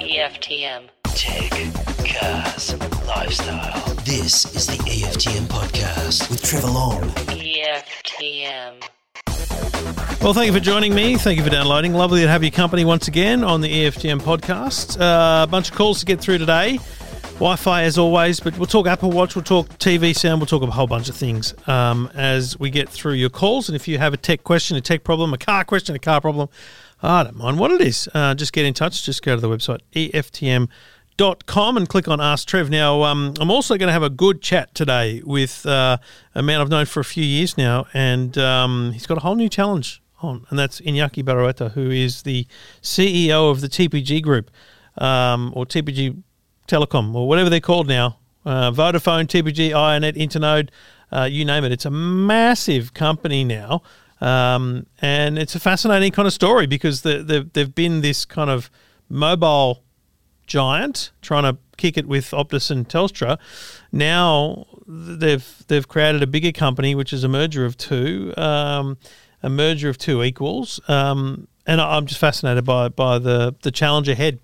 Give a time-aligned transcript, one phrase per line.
[0.00, 0.88] EFTM.
[1.14, 1.50] Tech,
[2.04, 2.74] cars,
[3.06, 3.94] lifestyle.
[4.04, 7.02] This is the EFTM podcast with Trevor Long.
[7.30, 8.82] EFTM.
[10.20, 11.16] Well, thank you for joining me.
[11.16, 11.94] Thank you for downloading.
[11.94, 15.00] Lovely to have your company once again on the EFTM podcast.
[15.00, 16.80] Uh, a bunch of calls to get through today.
[17.34, 20.62] Wi Fi as always, but we'll talk Apple Watch, we'll talk TV sound, we'll talk
[20.62, 23.68] a whole bunch of things um, as we get through your calls.
[23.68, 26.20] And if you have a tech question, a tech problem, a car question, a car
[26.20, 26.48] problem,
[27.02, 28.08] I don't mind what it is.
[28.14, 29.02] Uh, just get in touch.
[29.02, 32.70] Just go to the website EFTM.com and click on Ask Trev.
[32.70, 35.98] Now, um, I'm also going to have a good chat today with uh,
[36.34, 39.34] a man I've known for a few years now, and um, he's got a whole
[39.34, 42.46] new challenge on, and that's Iñaki Berroeta, who is the
[42.82, 44.50] CEO of the TPG Group,
[44.98, 46.22] um, or TPG
[46.68, 48.18] Telecom, or whatever they're called now.
[48.46, 50.68] Uh, Vodafone, TPG, iiNet, Internode,
[51.12, 51.72] uh, you name it.
[51.72, 53.82] It's a massive company now.
[54.22, 58.50] Um, and it's a fascinating kind of story because the, the, they've been this kind
[58.50, 58.70] of
[59.08, 59.82] mobile
[60.46, 63.36] giant trying to kick it with Optus and Telstra.
[63.90, 68.96] Now they've they've created a bigger company, which is a merger of two, um,
[69.42, 70.80] a merger of two equals.
[70.88, 74.38] Um, and I'm just fascinated by by the the challenge ahead.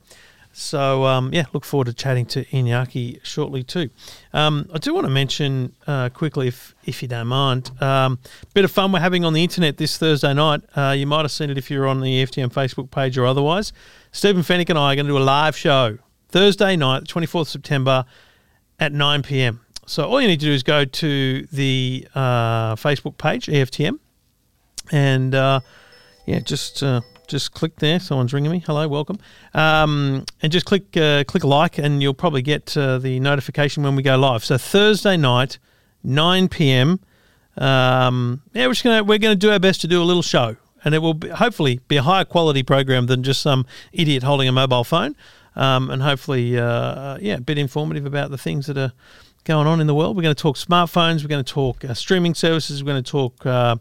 [0.59, 3.91] So um, yeah, look forward to chatting to Iñaki shortly too.
[4.33, 8.19] Um, I do want to mention uh, quickly, if if you don't mind, um,
[8.55, 10.62] bit of fun we're having on the internet this Thursday night.
[10.77, 13.73] Uh, you might have seen it if you're on the FTM Facebook page or otherwise.
[14.11, 18.05] Stephen Fenech and I are going to do a live show Thursday night, 24th September
[18.81, 19.61] at 9 p.m.
[19.87, 24.00] So all you need to do is go to the uh, Facebook page, EFTM,
[24.91, 25.61] and uh,
[26.27, 28.01] yeah, just uh, just click there.
[28.01, 28.59] Someone's ringing me.
[28.67, 29.19] Hello, welcome.
[29.55, 33.95] Um, and just click uh, click like, and you'll probably get uh, the notification when
[33.95, 34.45] we go live.
[34.45, 35.59] So Thursday night,
[36.03, 37.01] 9 p.m.
[37.56, 40.56] Um, yeah, we're just gonna we're gonna do our best to do a little show,
[40.84, 44.49] and it will be, hopefully be a higher quality program than just some idiot holding
[44.49, 45.15] a mobile phone.
[45.55, 48.93] Um, and hopefully, uh, yeah, a bit informative about the things that are
[49.43, 50.17] going on in the world.
[50.17, 51.22] We're going to talk smartphones.
[51.22, 52.84] We're going to talk uh, streaming services.
[52.84, 53.77] We're going to talk uh,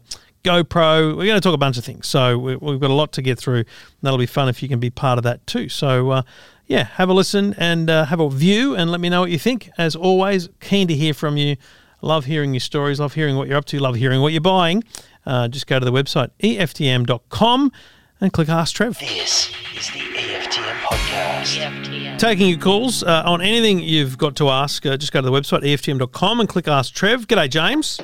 [0.48, 1.16] GoPro.
[1.16, 2.06] We're going to talk a bunch of things.
[2.06, 3.64] So we, we've got a lot to get through.
[4.02, 5.68] That'll be fun if you can be part of that too.
[5.68, 6.22] So uh,
[6.66, 9.38] yeah, have a listen and uh, have a view, and let me know what you
[9.38, 9.70] think.
[9.78, 11.56] As always, keen to hear from you.
[12.00, 13.00] Love hearing your stories.
[13.00, 13.78] Love hearing what you're up to.
[13.78, 14.84] Love hearing what you're buying.
[15.26, 17.72] Uh, just go to the website eftm.com
[18.20, 18.98] and click Ask Trev.
[18.98, 21.58] This is the EFTM podcast.
[21.58, 22.18] EFTM.
[22.18, 25.32] Taking your calls uh, on anything you've got to ask, uh, just go to the
[25.32, 27.26] website, EFTM.com, and click Ask Trev.
[27.28, 28.00] G'day, James.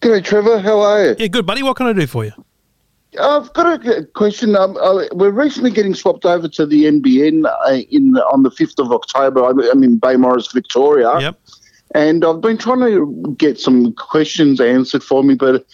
[0.00, 0.60] G'day, Trevor.
[0.60, 1.16] How are you?
[1.18, 1.62] Yeah, good, buddy.
[1.62, 2.32] What can I do for you?
[3.20, 4.54] I've got a question.
[4.54, 8.78] Um, uh, we're recently getting swapped over to the NBN uh, in on the fifth
[8.78, 9.44] of October.
[9.44, 11.40] I'm, I'm in Bay Morris, Victoria, Yep.
[11.94, 15.66] and I've been trying to get some questions answered for me, but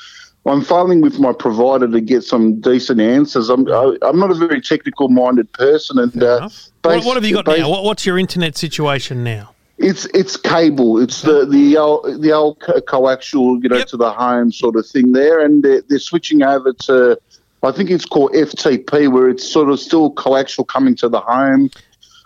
[0.46, 3.48] I'm filing with my provider to get some decent answers.
[3.50, 6.68] I'm I, I'm not a very technical minded person, and uh, Enough.
[6.82, 7.68] What, what have you got bas- now?
[7.68, 9.53] What, what's your internet situation now?
[9.78, 11.00] It's it's cable.
[11.00, 13.86] It's the the old, the old co- coaxial, you know, Yep.
[13.88, 17.18] to the home sort of thing there, and they're, they're switching over to,
[17.62, 21.70] I think it's called FTP, where it's sort of still coaxial coming to the home.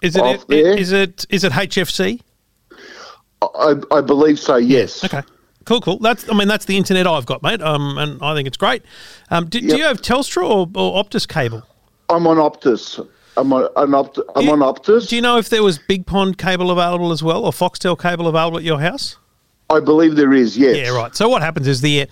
[0.02, 0.78] Is it there.
[0.78, 2.20] is it is it HFC?
[3.40, 4.56] I, I believe so.
[4.56, 5.02] Yes.
[5.04, 5.22] Okay.
[5.64, 5.98] Cool, cool.
[5.98, 7.62] That's I mean that's the internet I've got, mate.
[7.62, 8.82] Um, and I think it's great.
[9.30, 11.62] Um, do, do you have Telstra or, or Optus cable?
[12.08, 13.06] I'm on Optus.
[13.38, 15.08] I'm on an Opt- I'm you- on Optus.
[15.08, 18.26] Do you know if there was Big Pond cable available as well, or Foxtel cable
[18.26, 19.16] available at your house?
[19.70, 20.56] I believe there is.
[20.58, 20.76] Yes.
[20.76, 21.14] Yeah, right.
[21.14, 22.08] So what happens is the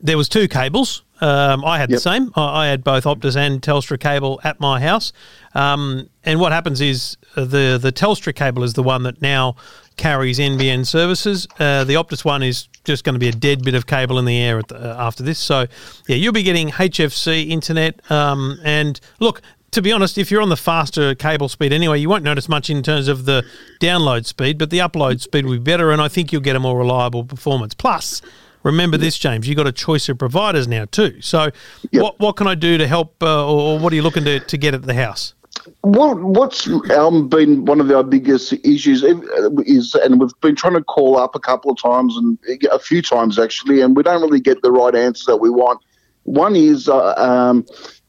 [0.00, 1.02] there was two cables.
[1.20, 2.30] Um, I had the same.
[2.36, 5.12] I, I had both Optus and Telstra cable at my house.
[5.54, 9.56] Um, and what happens is uh, the the Telstra cable is the one that now
[9.96, 11.48] carries NBN services.
[11.58, 14.26] Uh, the Optus one is just going to be a dead bit of cable in
[14.26, 15.40] the air at the, uh, after this.
[15.40, 15.66] So
[16.06, 18.08] yeah, you'll be getting HFC internet.
[18.12, 19.42] Um, and look.
[19.72, 22.70] To be honest, if you're on the faster cable speed anyway, you won't notice much
[22.70, 23.44] in terms of the
[23.80, 26.60] download speed, but the upload speed will be better, and I think you'll get a
[26.60, 27.74] more reliable performance.
[27.74, 28.22] Plus,
[28.62, 29.48] Remember this, James.
[29.48, 31.20] You've got a choice of providers now too.
[31.20, 31.50] So,
[31.92, 32.02] Yep.
[32.02, 34.58] what what can I do to help, uh, or, what are you looking to, to
[34.58, 35.34] get at the house?
[35.82, 40.82] What what's um, been one of our biggest issues is, and we've been trying to
[40.82, 42.38] call up a couple of times and
[42.70, 45.80] a few times actually, and we don't really get the right answers that we want.
[46.24, 47.64] One is uh, um,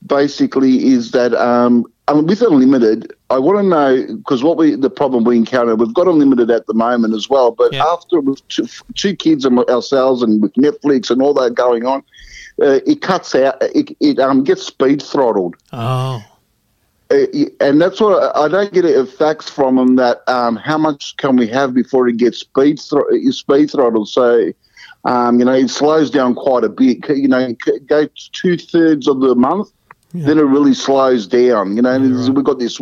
[0.05, 4.89] basically is that um, um, with unlimited, I want to know because what we the
[4.89, 7.85] problem we encounter, we've got unlimited at the moment as well, but Yeah.
[7.85, 12.03] after with two, two kids and ourselves and with Netflix and all that going on,
[12.61, 13.57] uh, it cuts out.
[13.61, 15.55] It, it um, gets speed throttled.
[15.71, 16.23] Oh,
[17.11, 17.25] Uh,
[17.59, 21.35] and that's what I don't get a facts from them that um, how much can
[21.35, 24.05] we have before it gets speed thr- speed throttle.
[24.05, 24.51] So,
[25.05, 27.07] um, you know, it slows down quite a bit.
[27.09, 27.55] You know,
[27.87, 29.69] go two thirds of the month
[30.13, 31.75] then it really slows down.
[31.75, 32.79] You know, and we've got this.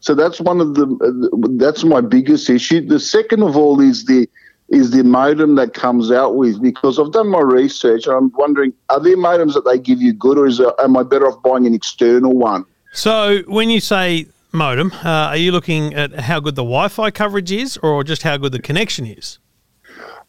[0.00, 1.56] So that's one of the.
[1.58, 2.86] That's my biggest issue.
[2.86, 4.28] The second of all is the
[4.68, 8.72] is the modem that comes out with because I've done my research and I'm wondering
[8.88, 11.40] are there modems that they give you good or is it, am I better off
[11.42, 12.64] buying an external one?
[12.92, 17.52] So when you say modem, uh, are you looking at how good the Wi-Fi coverage
[17.52, 19.38] is, or just how good the connection is?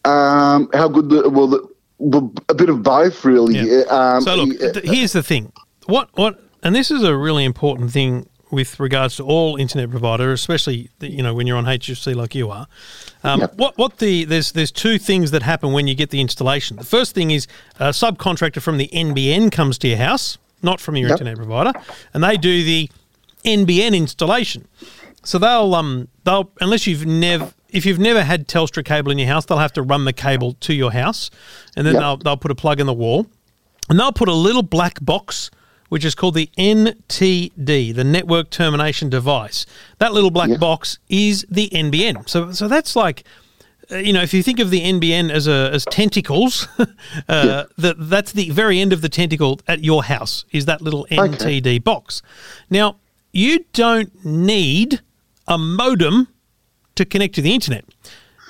[0.06, 3.56] Um, how good the well, the, well, a bit of both really.
[3.56, 3.84] Yeah.
[3.90, 5.52] Um, So look, uh, here's the thing.
[5.88, 10.40] What what and this is a really important thing with regards to all internet providers,
[10.40, 12.68] especially the- you know when you're on HFC like you are.
[13.24, 13.54] Um, Yep.
[13.58, 16.78] What what the there's there's two things that happen when you get the installation.
[16.78, 17.48] The first thing is
[17.80, 21.20] a subcontractor from the NBN comes to your house, not from your Yep.
[21.22, 21.74] internet provider,
[22.14, 22.90] and they do the
[23.46, 24.68] NBN installation.
[25.24, 29.28] So they'll um they'll unless you've never if you've never had Telstra cable in your
[29.28, 31.30] house, they'll have to run the cable to your house,
[31.76, 32.02] and then Yep.
[32.02, 33.28] they'll they'll put a plug in the wall,
[33.90, 35.52] and they'll put a little black box
[35.90, 39.66] which is called the NTD, the Network Termination Device.
[40.00, 40.58] That little black Yeah.
[40.58, 42.28] box is the NBN.
[42.28, 43.24] So so that's like.
[43.90, 46.68] Uh, you know, if you think of the NBN as a as tentacles,
[47.30, 51.08] uh, that that's the very end of the tentacle at your house is that little
[51.10, 52.22] NTD box.
[52.70, 52.98] Now,
[53.32, 55.00] you don't need
[55.48, 56.28] a modem
[56.96, 57.86] to connect to the internet.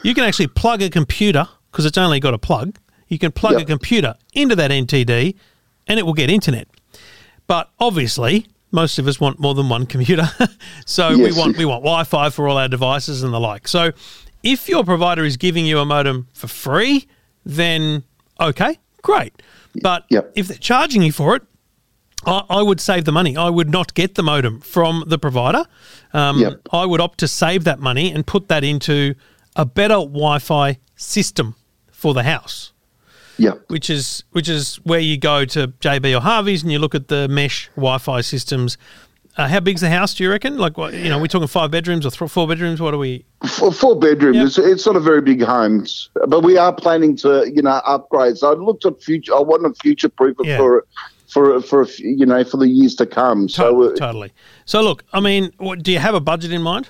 [0.04, 2.80] You can actually plug a computer because it's only got a plug.
[3.08, 5.36] You can plug a computer into that NTD,
[5.86, 6.68] and it will get internet.
[7.48, 10.30] But obviously, most of us want more than one computer,
[10.86, 13.68] so we want we want Wi-Fi for all our devices and the like.
[13.68, 13.92] So,
[14.44, 17.08] if your provider is giving you a modem for free,
[17.46, 18.04] then
[18.40, 19.34] okay, great.
[19.82, 20.32] But Yep.
[20.36, 21.44] if they're charging you for it,
[22.26, 23.38] I, I would save the money.
[23.38, 25.66] I would not get the modem from the provider.
[26.14, 26.62] Um, Yep.
[26.74, 29.14] I would opt to save that money and put that into
[29.56, 31.56] a better Wi-Fi system
[31.92, 32.74] for the house
[33.38, 33.54] yeah.
[33.68, 37.08] which is which is where you go to JB or Harvey's and you look at
[37.08, 38.78] the mesh Wi-Fi systems.
[39.38, 40.16] Uh, how big's the house?
[40.16, 40.58] Do you reckon?
[40.58, 42.82] Like, what, you know, we're talking five bedrooms or th- four bedrooms.
[42.82, 43.24] What are we?
[43.48, 44.34] Four, four bedroom.
[44.34, 44.48] Yep.
[44.48, 45.86] It's, it's not a very big home,
[46.28, 48.38] but we are planning to, you know, upgrade.
[48.40, 49.36] So I looked at future.
[49.36, 50.58] I want to future proof Yeah.
[50.58, 50.86] for
[51.28, 53.48] for for a you know for the years to come.
[53.48, 54.34] So Totally, totally.
[54.66, 56.90] So, look, I mean, what, do you have a budget in mind?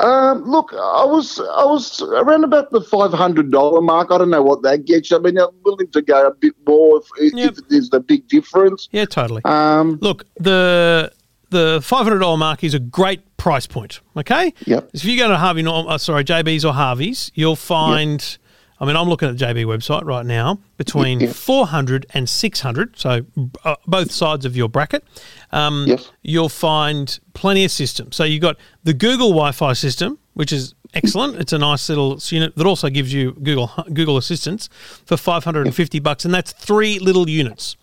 [0.00, 4.10] Um, look, I was I was around about the five hundred dollar mark.
[4.12, 5.10] I don't know what that gets.
[5.10, 5.16] you.
[5.16, 7.50] I mean, I'm willing to go a bit more if, Yep.
[7.58, 8.88] if there's the big difference.
[8.92, 9.42] Yeah, totally.
[9.44, 11.12] Um, Look, the
[11.50, 14.00] the five hundred dollar mark is a great price point.
[14.16, 14.52] Okay.
[14.66, 14.82] Yep.
[14.84, 18.38] So if you go to Harvey, Norm, uh, sorry, JB's or Harvey's, you'll find.
[18.80, 20.58] I mean, I'm looking at the JB website right now.
[20.76, 21.32] Between Yeah.
[21.32, 23.22] 400 and 600, so
[23.64, 25.02] uh, both sides of your bracket,
[25.50, 26.10] um, Yes.
[26.22, 28.14] you'll find plenty of systems.
[28.14, 31.36] So you've got the Google Wi-Fi system, which is excellent.
[31.40, 34.68] It's a nice little unit that also gives you Google Google Assistance
[35.04, 37.76] for 550 bucks, and that's three little units.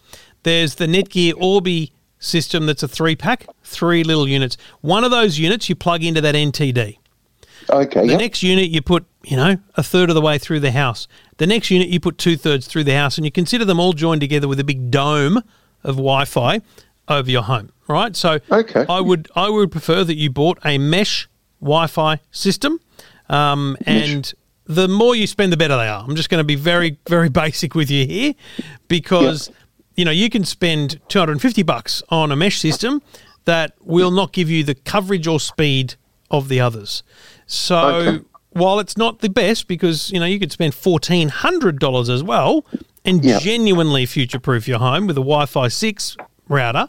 [0.44, 4.56] There's the Netgear Orbi system that's a three pack, three little units.
[4.82, 6.98] One of those units you plug into that NTD.
[7.70, 8.02] Okay.
[8.02, 8.18] The yeah.
[8.18, 11.08] next unit you put, you know, a third of the way through the house.
[11.38, 13.94] The next unit you put two thirds through the house, and you consider them all
[13.94, 15.38] joined together with a big dome
[15.84, 16.62] of Wi-Fi
[17.08, 17.72] over your home.
[17.88, 18.16] Right.
[18.16, 18.86] So Okay.
[18.90, 21.28] I would I would prefer that you bought a mesh
[21.62, 22.80] Wi-Fi system,
[23.30, 24.34] um, and
[24.66, 26.04] the more you spend, the better they are.
[26.04, 28.34] I'm just going to be very very basic with you here,
[28.88, 29.52] because
[29.96, 33.02] you know you can spend 250 bucks on a mesh system
[33.46, 35.96] that will not give you the coverage or speed
[36.32, 37.04] of the others.
[37.48, 38.24] So Okay.
[38.52, 42.24] while it's not the best, because you know you could spend fourteen hundred dollars as
[42.24, 42.66] well
[43.04, 43.42] and Yep.
[43.44, 46.18] genuinely future-proof your home with a Wi-Fi six
[46.50, 46.88] router,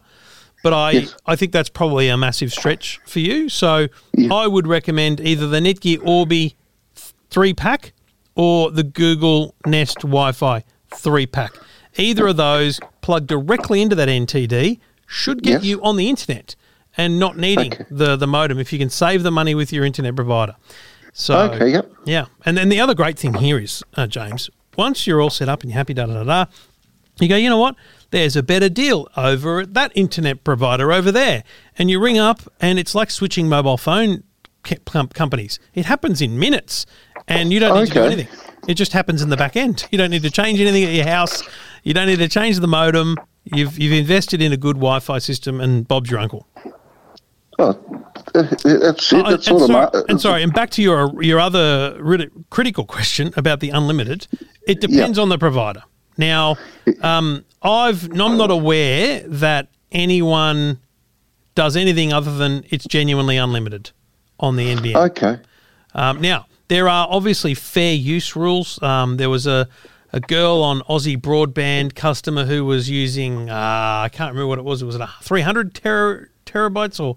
[0.63, 1.15] but I Yes.
[1.27, 3.49] I think that's probably a massive stretch for you.
[3.49, 4.33] So Yeah.
[4.33, 6.55] I would recommend either the Netgear Orbi
[7.31, 7.93] three pack
[8.35, 11.53] or the Google Nest Wi-Fi three pack.
[11.99, 15.65] Either of those plugged directly into that NTD should get Yes.
[15.65, 16.55] you on the internet
[16.97, 17.85] and not needing Okay.
[17.91, 20.55] the the modem if you can save the money with your internet provider.
[21.13, 21.91] So Okay, yep.
[22.05, 24.51] yeah, and then the other great thing here is uh, James.
[24.77, 26.45] Once you're all set up and you're happy, da da da da,
[27.21, 27.37] you go.
[27.37, 27.77] You know what?
[28.11, 31.43] There's a better deal over at that internet provider over there,
[31.79, 34.23] and you ring up, and it's like switching mobile phone
[35.15, 35.59] companies.
[35.75, 36.87] It happens in minutes,
[37.29, 38.29] and you don't need to do anything.
[38.69, 39.87] It just happens in the back end.
[39.91, 41.43] You don't need to change anything at your house.
[41.85, 43.17] You don't need to change the modem.
[43.45, 46.47] You've you've invested in a good Wi-Fi system, and Bob's your uncle.
[47.59, 47.73] Oh,
[48.35, 48.83] that's it.
[48.83, 53.33] Oh, That's and, sorry, and sorry, and back to your your other really critical question
[53.37, 54.27] about the unlimited.
[54.67, 55.83] It depends on the provider.
[56.19, 56.57] Now,
[57.01, 60.81] um, I've I'm not aware that anyone
[61.55, 63.91] does anything other than it's genuinely unlimited
[64.39, 64.97] on the NBN.
[65.11, 65.39] Okay.
[65.95, 68.81] Um, now, there are obviously fair use rules.
[68.83, 69.69] Um, there was a
[70.13, 73.55] a girl on Aussie broadband customer who was using uh,
[74.05, 74.83] I can't remember what it was.
[74.83, 77.17] It was it 300 ter- terabytes or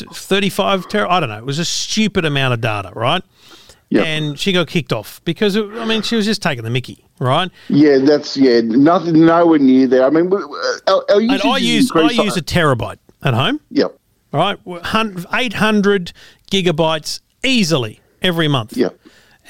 [0.00, 1.06] 35 ter?
[1.06, 1.38] I don't know.
[1.38, 3.22] It was a stupid amount of data, right?
[3.90, 4.06] Yep.
[4.06, 7.04] And she got kicked off because it, I mean she was just taking the Mickey,
[7.20, 7.50] right?
[7.68, 10.04] Yeah, that's yeah, nothing, nowhere near there.
[10.04, 10.36] I mean, we-
[10.86, 13.60] our, our And I use I use a terabyte at home.
[13.70, 13.98] Yep,
[14.34, 16.12] All right, Hun- 800
[16.52, 18.76] gigabytes easily every month.
[18.76, 18.98] yep.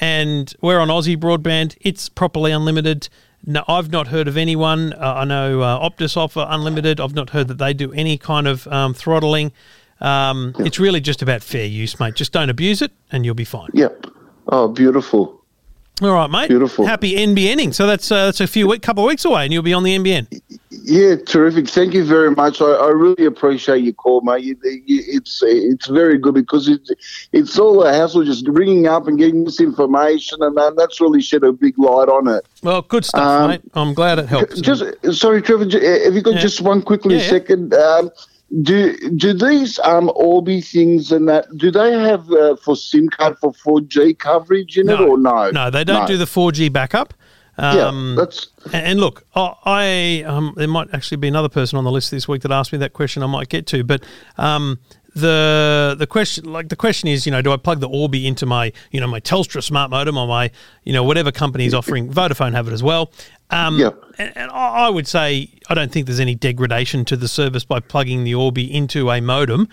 [0.01, 1.75] And we're on Aussie broadband.
[1.81, 3.09] It's properly unlimited.
[3.45, 4.93] No, I've not heard of anyone.
[4.93, 7.01] Uh, I know uh, Optus offer unlimited.
[7.01, 9.51] I've not heard that they do any kind of um, throttling.
[10.01, 12.15] Um, It's really just about fair use, mate.
[12.15, 13.69] Just don't abuse it, and you'll be fine.
[13.73, 14.05] Yep.
[14.47, 15.35] Oh, beautiful.
[16.01, 16.47] All right, mate.
[16.47, 16.85] Beautiful.
[16.85, 17.73] Happy NBNing.
[17.73, 19.83] So that's uh, that's a few week, couple of weeks away, and you'll be on
[19.83, 20.27] the NBN.
[20.69, 21.67] Yeah, terrific.
[21.67, 22.61] Thank you very much.
[22.61, 24.41] I, I really appreciate your call, mate.
[24.45, 26.89] You, you, it's it's very good because it's
[27.33, 31.21] it's all a hassle just ringing up and getting this information, and that, that's really
[31.21, 32.45] shed a big light on it.
[32.63, 33.61] Well, good stuff, Um, mate.
[33.73, 34.61] I'm glad it helps.
[34.61, 35.65] Just sorry, Trevor.
[35.65, 36.39] Have you got Yeah.
[36.39, 37.29] just one quickly Yeah, yeah.
[37.29, 37.73] second?
[37.73, 38.09] Um,
[38.63, 43.37] do do these um Orbi things and that do they have uh, for SIM card
[43.37, 45.51] for four G coverage in it or no?
[45.51, 47.13] No, they don't do the 4G backup.
[47.57, 51.77] Yeah, Um, that's And, and look, I, I um, there might actually be another person
[51.77, 53.21] on the list this week that asked me that question.
[53.21, 54.03] I might get to, but
[54.37, 54.79] um,
[55.19, 58.45] the the question, like the question is, you know, do I plug the Orbi into
[58.45, 60.51] my, you know, my Telstra smart modem or my,
[60.83, 62.11] you know, whatever company is offering?
[62.13, 63.11] Vodafone have it as well.
[63.49, 63.91] Um, Yeah.
[64.17, 67.79] And, and I would say I don't think there's any degradation to the service by
[67.79, 69.67] plugging the Orbi into a modem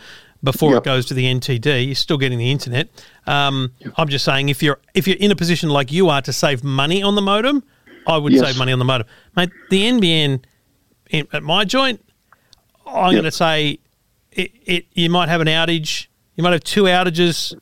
[0.45, 0.79] before Yeah.
[0.79, 1.87] it goes to the NTD.
[1.87, 2.89] You're still getting the internet.
[3.27, 6.33] Um, I'm just saying if you're if you're in a position like you are to
[6.33, 7.65] save money on the modem,
[8.07, 8.45] I would Yes.
[8.47, 9.51] save money on the modem, mate.
[9.71, 10.45] The NBN
[11.11, 12.01] in, at my joint,
[12.87, 13.13] I'm Yep.
[13.13, 13.79] going to say
[14.37, 14.87] it, it.
[14.93, 16.07] You might have an outage.
[16.37, 17.55] You might have two outages,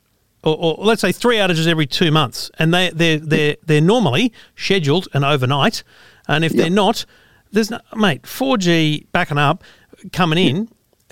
[0.43, 4.31] or, or let's say three outages every two months, and they they they they're normally
[4.55, 5.83] scheduled and overnight.
[6.27, 7.05] And if they're not,
[7.51, 8.23] there's no mate.
[8.23, 9.63] 4G backing up,
[10.11, 10.69] coming in.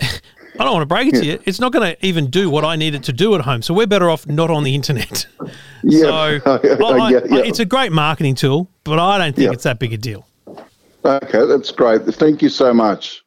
[0.56, 1.40] I don't want to break it to you.
[1.46, 3.60] It's not going to even do what I need it to do at home.
[3.62, 5.26] So we're better off not on the internet.
[5.86, 6.00] Yeah.
[6.00, 6.10] So
[6.46, 9.52] I- Yeah, I- it's a great marketing tool, but I don't think Yeah.
[9.52, 10.26] it's that big a deal.
[11.04, 11.44] okay.
[11.46, 12.02] That's great.
[12.06, 13.23] Thank you so much.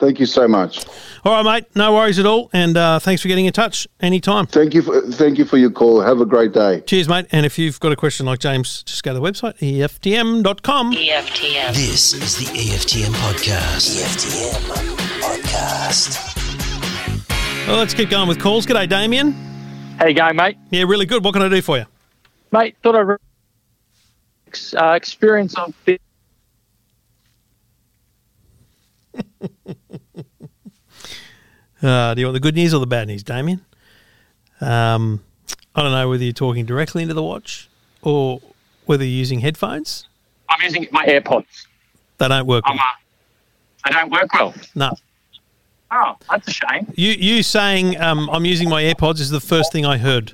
[0.00, 0.84] Thank you so much.
[1.24, 1.76] All right, mate.
[1.76, 2.50] No worries at all.
[2.52, 4.46] And uh, thanks for getting in touch anytime.
[4.46, 4.82] Thank you.
[4.82, 6.00] For, thank you for your call.
[6.00, 6.80] Have a great day.
[6.80, 7.26] Cheers, mate.
[7.30, 10.92] And if you've got a question like James, just go to the website, EFTM.com.
[10.92, 11.74] EFTM.
[11.74, 14.02] This is the EFTM podcast.
[14.02, 16.34] EFTM podcast.
[17.68, 18.66] Well, let's keep going with calls.
[18.66, 19.32] G'day, Damien.
[19.98, 20.58] How you going, mate?
[20.70, 21.24] Yeah, really good.
[21.24, 21.86] What can I do for you?
[22.50, 23.16] Mate, thought I'd re-
[24.48, 25.98] ex- uh, experience of the
[31.84, 33.60] Uh, do you want the good news or the bad news, Damien?
[34.62, 35.22] Um,
[35.74, 37.68] I don't know whether you're talking directly into the watch
[38.00, 38.40] or
[38.86, 40.08] whether you're using headphones.
[40.48, 41.66] I'm using my AirPods.
[42.16, 42.64] They don't work.
[42.66, 42.82] I'm, uh,
[43.84, 44.54] they don't work well.
[44.74, 44.92] No.
[45.90, 46.92] Oh, that's a shame.
[46.96, 50.32] You you saying um, I'm using my AirPods is the first thing I heard.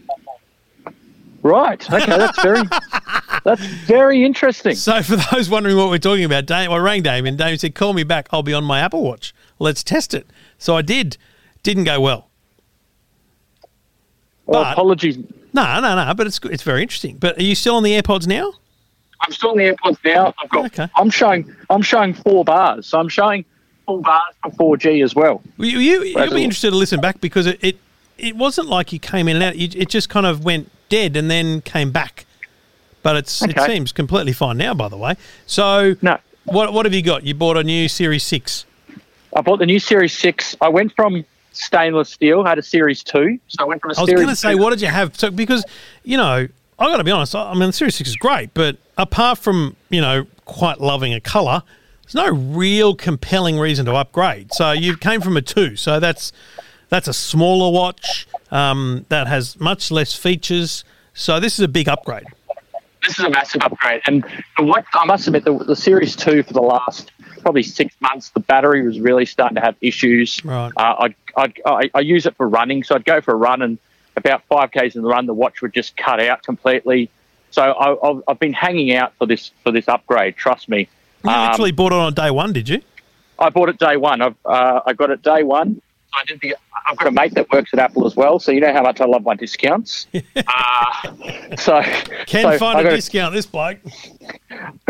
[1.43, 1.93] Right.
[1.93, 2.63] Okay, that's very
[3.45, 4.75] that's very interesting.
[4.77, 7.37] So for those wondering what we're talking about, Dame, I rang Damien.
[7.37, 8.29] Damien said, "Call me back.
[8.31, 9.35] I'll be on my Apple Watch.
[9.59, 10.27] Let's test it."
[10.59, 11.19] So I did.
[11.63, 12.29] Didn't go well.
[14.47, 15.19] Well, but- apologies.
[15.53, 16.15] No, no, no.
[16.15, 17.17] But it's it's very interesting.
[17.17, 18.53] But are you still on the AirPods now?
[19.21, 20.33] I'm still on the AirPods now.
[20.43, 20.67] I've got.
[20.67, 20.89] Okay.
[20.97, 21.55] I'm showing.
[21.69, 22.87] I'm showing four bars.
[22.87, 23.45] So I'm showing
[23.85, 25.43] four bars for 4G as well.
[25.59, 27.77] You, you, you'll be interested to listen back because it, it,
[28.17, 29.57] it wasn't like you came in and out.
[29.57, 32.27] You, it just kind of went dead and then came back.
[33.03, 35.17] But it's it seems completely fine now, by the way.
[35.47, 37.25] So No, what what have you got?
[37.25, 38.67] You bought a new Series Six.
[39.35, 40.55] I bought the new Series Six.
[40.61, 43.39] I went from stainless steel, had a Series Two.
[43.49, 45.17] So I went from a I was going to say, what did you have?
[45.17, 45.65] So because
[46.05, 46.47] you know,
[46.79, 47.35] I got to be honest.
[47.35, 51.15] I I mean, the Series Six is great, but apart from you know quite loving
[51.15, 51.63] a color,
[52.03, 54.53] there's no real compelling reason to upgrade.
[54.53, 56.33] So you came from a two, so that's
[56.89, 60.85] that's a smaller watch um, that has much less features.
[61.15, 62.25] So this is a big upgrade.
[63.07, 64.03] this is a massive upgrade.
[64.07, 64.25] And
[64.59, 68.41] what I must admit, the, the Series Two for the last probably six months, the
[68.41, 70.45] battery was really starting to have issues.
[70.45, 70.73] Right.
[70.77, 73.63] Uh, I I'd, I I use it for running, so I'd go for a run,
[73.63, 73.79] and
[74.17, 77.09] about five k's in the run, the watch would just cut out completely.
[77.51, 80.37] So I, I've, I've been hanging out for this for this upgrade.
[80.37, 80.89] Trust me.
[81.25, 82.81] You Um, literally bought it on day one, did you?
[83.39, 84.21] I bought it day one.
[84.23, 85.81] I've uh, I got it day one.
[86.13, 86.55] I didn't think
[86.89, 89.01] I've got a mate that works at Apple as well, so you know how much
[89.01, 90.09] I love my discounts.
[90.37, 91.81] uh, so
[92.27, 93.33] Can so find I a discount.
[93.33, 93.79] This bloke.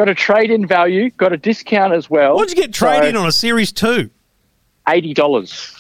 [0.00, 2.35] Got a trade in value, got a discount as well.
[2.35, 4.09] What'd you get trade in on a Series Two?
[4.88, 5.76] Eighty dollars.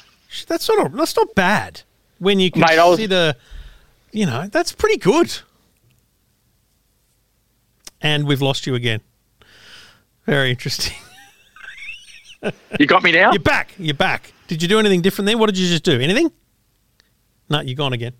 [0.46, 1.80] That's not a, that's not bad
[2.18, 3.34] when you Mate, I was- consider.
[4.12, 5.38] You know, that's pretty good.
[8.02, 9.00] And we've lost you again.
[10.26, 10.96] Very interesting.
[12.78, 13.32] You got me now?
[13.32, 13.74] You're back.
[13.78, 14.32] You're back.
[14.48, 15.36] Did you do anything different there?
[15.36, 16.00] What did you just do?
[16.00, 16.32] Anything?
[17.50, 18.14] No, you're gone again.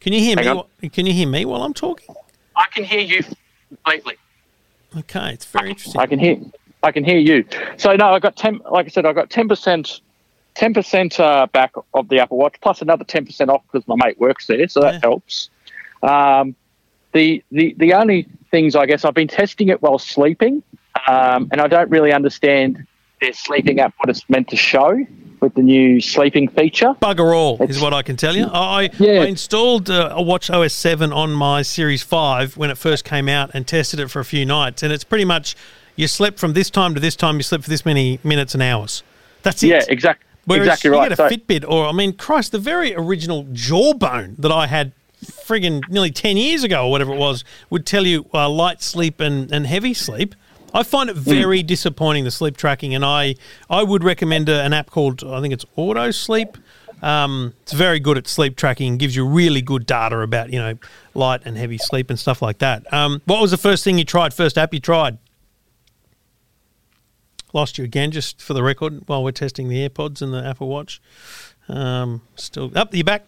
[0.00, 0.62] Can you hear Hang me?
[0.82, 0.90] on.
[0.90, 2.14] Can you hear me while I'm talking?
[2.56, 3.22] I can hear you
[3.68, 4.14] completely.
[4.96, 6.00] Okay, it's very interesting.
[6.00, 6.36] I can hear.
[6.82, 7.44] I can hear you.
[7.76, 8.60] So no, I got ten.
[8.70, 10.00] Like I said, I got ten percent,
[10.54, 13.96] ten percent uh, back of the Apple Watch, plus another ten percent off because my
[13.96, 15.00] mate works there, so that Yeah.
[15.02, 15.50] helps.
[16.02, 16.54] Um,
[17.12, 20.62] the the the only things I guess I've been testing it while sleeping,
[21.06, 22.86] um, and I don't really understand
[23.20, 25.04] their sleeping app what it's meant to show
[25.40, 26.94] with the new sleeping feature.
[27.00, 28.46] Bugger all is what I can tell you.
[28.46, 29.20] I, Yeah.
[29.22, 33.28] I installed uh, a Watch OS 7 on my Series 5 when it first came
[33.28, 34.82] out and tested it for a few nights.
[34.82, 35.56] And it's pretty much
[35.96, 38.62] you slept from this time to this time, you slept for this many minutes and
[38.62, 39.02] hours.
[39.42, 39.68] That's it.
[39.68, 41.08] Yeah, exact, Whereas exactly you right.
[41.08, 44.92] get a So- Fitbit or, I mean, Christ, the very original Jawbone that I had
[45.24, 49.18] friggin' nearly 10 years ago or whatever it was would tell you uh, light sleep
[49.20, 50.34] and, and heavy sleep.
[50.74, 51.22] I find it Hmm.
[51.22, 53.34] very disappointing, the sleep tracking, and I,
[53.70, 56.56] I would recommend a, an app called, I think it's Auto Sleep.
[57.00, 60.58] Um, it's very good at sleep tracking and gives you really good data about, you
[60.58, 60.74] know,
[61.14, 62.92] light and heavy sleep and stuff like that.
[62.92, 65.18] Um, what was the first thing you tried, first app you tried?
[67.52, 70.68] Lost you again, just for the record, while we're testing the AirPods and the Apple
[70.68, 71.00] Watch.
[71.68, 73.24] Um, still up, you back?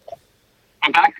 [0.83, 1.13] I'm back.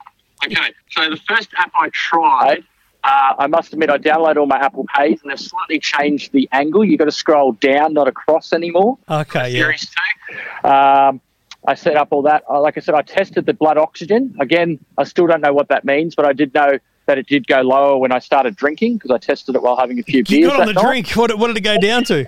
[0.45, 0.73] Okay.
[0.91, 2.63] So the first app I tried,
[3.03, 6.47] uh, I must admit, I downloaded all my Apple Pays, and they've slightly changed the
[6.51, 6.83] angle.
[6.85, 8.97] You've got to scroll down, not across anymore.
[9.09, 9.61] Okay, yeah.
[9.61, 10.67] Series two.
[10.69, 11.21] Um,
[11.67, 12.43] I set up all that.
[12.49, 14.35] Uh, Like I said, I tested the blood oxygen.
[14.39, 16.77] Again, I still don't know what that means, but I did know
[17.07, 19.99] that it did go lower when I started drinking because I tested it while having
[19.99, 20.51] a few You beers.
[20.51, 20.83] got on the night.
[20.85, 21.09] drink.
[21.11, 22.27] What, what did it go down to?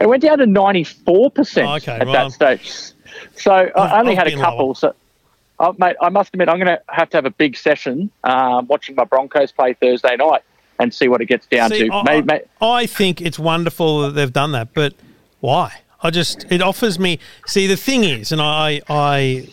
[0.00, 2.92] It went down to 94% Oh, okay, at well- that stage.
[3.34, 4.66] So I only I've had a couple.
[4.66, 4.74] lower.
[4.74, 4.94] So,
[5.58, 8.66] uh, mate, I must admit, I'm going to have to have a big session um,
[8.66, 10.42] watching my Broncos play Thursday night
[10.78, 11.92] and see what it gets down See, to.
[11.94, 14.94] I, May- may- I think it's wonderful that they've done that, but
[15.40, 15.80] why?
[16.02, 17.18] I just it offers me.
[17.46, 19.48] See, the thing is, and I I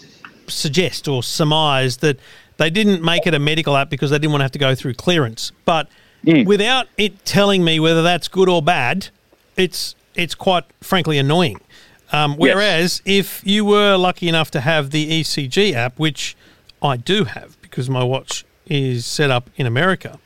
[0.48, 2.19] suggest or surmise that
[2.57, 4.75] they didn't make it a medical app because they didn't want to have to go
[4.75, 5.51] through clearance.
[5.65, 5.88] But
[6.25, 6.45] Mm.
[6.45, 9.10] without it telling me whether that's good or bad,
[9.58, 11.60] it's it's quite frankly annoying.
[12.13, 16.38] Um, whereas if you were lucky enough to have the ECG app, which
[16.82, 20.19] I do have because my watch is set up in America,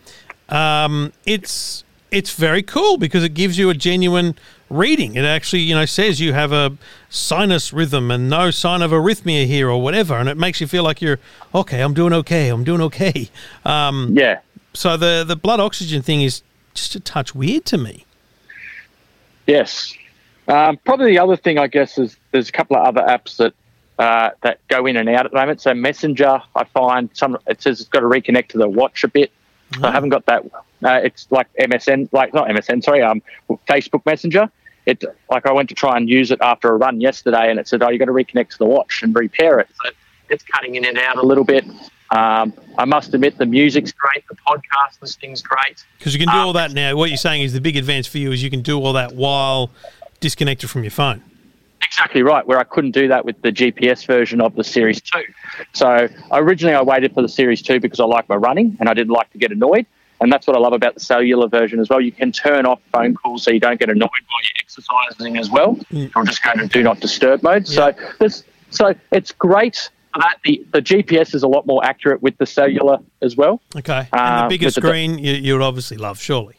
[0.50, 4.38] um, it's it's very cool because it gives you a genuine
[4.70, 5.16] reading.
[5.16, 6.78] It actually, you know, says you have a
[7.10, 10.84] sinus rhythm and no sign of arrhythmia here or whatever, and it makes you feel
[10.84, 11.20] like you're
[11.56, 11.82] okay.
[11.82, 12.50] I'm doing okay.
[12.50, 13.30] I'm doing okay.
[13.66, 14.40] Um, yeah.
[14.74, 16.42] so the the blood oxygen thing is
[16.74, 18.06] just a touch weird to me.
[19.46, 19.94] Yes.
[20.48, 23.54] Um, probably the other thing, I guess, is there's a couple of other apps that
[24.00, 25.62] uh, that go in and out at the moment.
[25.62, 29.08] So Messenger, I find some it says it's got to reconnect to the watch a
[29.08, 29.32] bit.
[29.84, 30.46] I haven't got that.
[30.84, 33.22] Uh, it's like MSN, like not MSN, sorry, um,
[33.68, 34.50] Facebook Messenger.
[34.86, 37.68] It like I went to try and use it after a run yesterday, and it
[37.68, 39.92] said, "Oh, you got to reconnect to the watch and repair it." So
[40.30, 41.66] it's cutting in and out a little bit.
[42.10, 45.84] Um, I must admit, the music's great, the podcast listing's great.
[45.98, 46.96] Because you can do all that now.
[46.96, 49.14] What you're saying is the big advance for you is you can do all that
[49.14, 49.72] while
[50.20, 51.24] disconnected from your phone.
[51.84, 52.46] Exactly right.
[52.46, 55.24] Where I couldn't do that with the GPS version of the Series Two.
[55.74, 58.94] So originally I waited for the Series Two because I like my running and I
[58.94, 59.86] didn't like to get annoyed.
[60.20, 62.02] And that's what I love about the cellular version as well.
[62.02, 65.52] You can turn off phone calls so you don't get annoyed while you're exercising as
[65.52, 65.76] well.
[65.92, 66.12] Mm.
[66.16, 67.68] Or just go to do not disturb mode.
[67.68, 70.38] So this, so it's great that.
[70.44, 73.62] The the GPS is a lot more accurate with the cellular as well.
[73.76, 74.08] Okay.
[74.12, 76.56] And the um, bigger with the- screen you, you would obviously love, surely.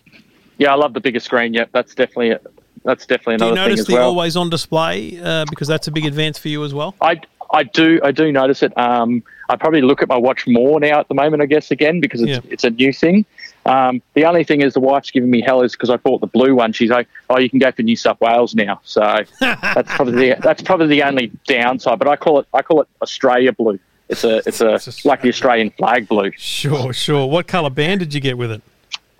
[0.59, 1.55] Yeah, I love the bigger screen.
[1.55, 2.37] Yeah, that's definitely
[2.85, 3.55] that's definitely another thing.
[3.57, 4.09] Do you notice the well.
[4.09, 6.95] always on display uh, because that's a big advance for you as well?
[7.01, 7.21] I,
[7.53, 8.77] I do I do notice it.
[8.79, 12.01] Um, I probably look at my watch more now at the moment, I guess, again
[12.01, 12.51] because it's Yeah.
[12.53, 13.25] it's a new thing.
[13.67, 16.27] Um, the only thing is the wife's giving me hell is because I bought the
[16.27, 16.73] blue one.
[16.73, 19.01] She's like, "Oh, you can go for New South Wales now." So
[19.41, 21.99] that's probably the, that's probably the only downside.
[21.99, 23.79] But I call it I call it Australia blue.
[24.09, 26.31] It's a it's a It's like the Australian flag blue.
[26.37, 27.27] Sure, sure.
[27.29, 28.63] What colour band did you get with it?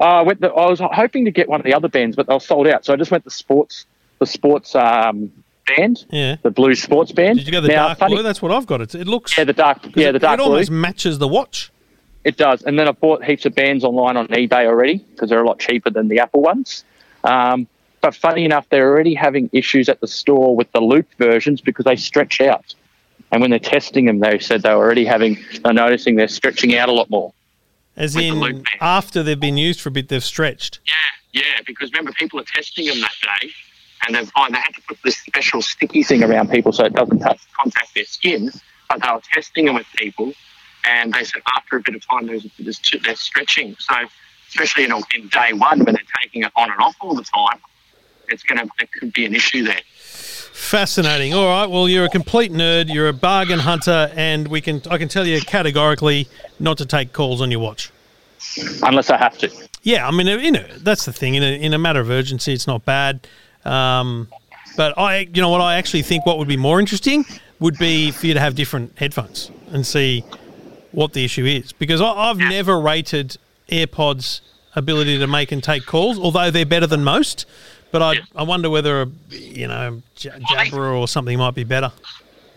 [0.01, 2.27] Uh, I went the, I was hoping to get one of the other bands, but
[2.27, 2.85] they were sold out.
[2.85, 3.87] So I just went the sports
[4.21, 5.31] the sports um,
[5.67, 6.37] band, Yeah.
[6.43, 7.39] the blue sports band.
[7.39, 8.23] Did you go the Now, dark funny- blue?
[8.25, 8.81] That's what I've got.
[8.81, 9.37] It, it looks.
[9.39, 9.79] Yeah, the dark.
[9.95, 10.45] Yeah, it, the dark blue.
[10.45, 10.55] It blue.
[10.55, 11.71] almost matches the watch.
[12.25, 12.63] It does.
[12.63, 15.61] And then I bought heaps of bands online on eBay already because they're a lot
[15.61, 16.85] cheaper than the Apple ones.
[17.25, 17.67] Um,
[18.01, 21.85] but funny enough, they're already having issues at the store with the loop versions because
[21.85, 22.75] they stretch out.
[23.31, 26.75] And when they're testing them, they said they were already having, they're noticing they're stretching
[26.77, 27.33] out a lot more.
[27.99, 30.79] As With in, after they've been used for a bit, they've stretched.
[30.87, 33.51] Yeah, yeah, because remember, people are testing them that day
[34.07, 36.95] and they find they had to put this special sticky thing around people so it
[36.95, 38.53] doesn't touch, contact their skin.
[38.89, 40.33] But they were testing them with people
[40.87, 43.75] and they said after a bit of time, there's, there's too, they're stretching.
[43.81, 43.95] So,
[44.49, 47.61] especially in, in day one when they're taking it on and off all the time,
[48.29, 49.81] it's going to it could be an issue there.
[49.97, 51.35] Fascinating.
[51.35, 51.67] All right.
[51.67, 52.93] Well, you're a complete nerd.
[52.93, 57.13] You're a bargain hunter, and we can I can tell you categorically not to take
[57.13, 57.91] calls on your watch.
[58.83, 59.51] Unless I have to.
[59.83, 61.35] Yeah, I mean, you know, that's the thing.
[61.35, 63.27] In a, in a matter of urgency, it's not bad.
[63.65, 64.29] Um,
[64.77, 67.25] but I, you know, what I actually think what would be more interesting
[67.59, 70.25] would be for you to have different headphones and see
[70.93, 71.73] what the issue is.
[71.73, 73.37] Because I, I've never rated
[73.69, 74.41] AirPods'
[74.77, 77.47] ability to make and take calls, although they're better than most.
[77.91, 81.91] But I, I wonder whether, a, you know, J- Jabra or something might be better.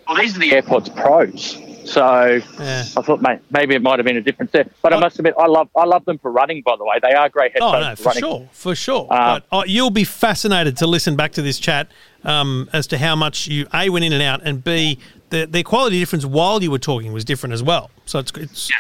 [0.08, 2.84] Well, these are the AirPods Pros, so Yeah.
[2.98, 4.66] I thought may, maybe it might have been a difference there.
[4.82, 6.62] But I must admit, I love I love them for running.
[6.62, 7.76] By the way, they are great headphones.
[7.76, 8.22] Oh no, for running.
[8.22, 9.08] sure, for sure.
[9.10, 11.88] Uh, but oh, you'll be fascinated to listen back to this chat
[12.24, 15.64] um, as to how much you a went in and out, and b the the
[15.64, 17.90] quality difference while you were talking was different as well.
[18.06, 18.72] So it's it's.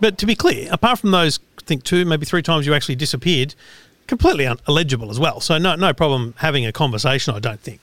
[0.00, 2.94] But to be clear, apart from those, I think two, maybe three times you actually
[2.94, 3.56] disappeared,
[4.06, 5.40] completely un- illegible as well.
[5.40, 7.34] So no no problem having a conversation.
[7.34, 7.80] I don't think.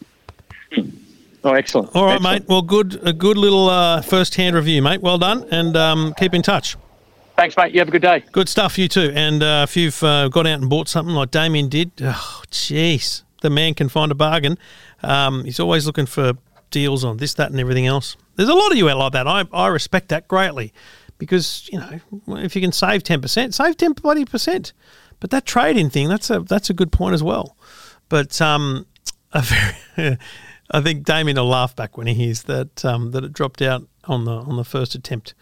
[1.46, 1.96] Oh, excellent.
[1.96, 2.42] All right, Excellent.
[2.42, 2.50] mate.
[2.50, 5.02] Well, good a good little uh, first hand review, mate.
[5.02, 6.76] Well done, and um, keep in touch.
[7.38, 7.72] Thanks, mate.
[7.72, 8.24] You have a good day.
[8.32, 9.12] Good stuff, you too.
[9.14, 13.22] And uh, if you've uh, got out and bought something like Damien did, oh, jeez,
[13.42, 14.58] the man can find a bargain.
[15.04, 16.34] Um, he's always looking for
[16.72, 18.18] deals on this, that, and everything else.
[18.38, 19.28] There's a lot of you out like that.
[19.28, 20.74] I, I respect that greatly
[21.20, 22.00] because, you know,
[22.38, 24.74] if you can save 10%, save 10 bloody percent.
[25.20, 27.56] But that trade-in thing, that's a, that's a good point as well.
[28.10, 28.86] But um,
[29.34, 30.18] a very,
[30.72, 33.88] I think Damien will laugh back when he hears that um, that it dropped out
[34.06, 35.34] on the on the first attempt.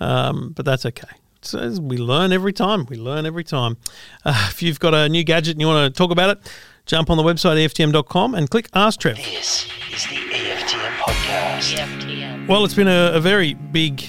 [0.00, 1.08] Um, but that's okay.
[1.40, 2.86] So we learn every time.
[2.86, 3.76] We learn every time.
[4.24, 6.52] Uh, if you've got a new gadget and you want to talk about it,
[6.86, 9.16] jump on the website EFTM.com and click Ask Trev.
[9.16, 11.76] This is the EFTM podcast.
[11.76, 12.48] EFTM.
[12.48, 14.04] Well, it's been a, a very big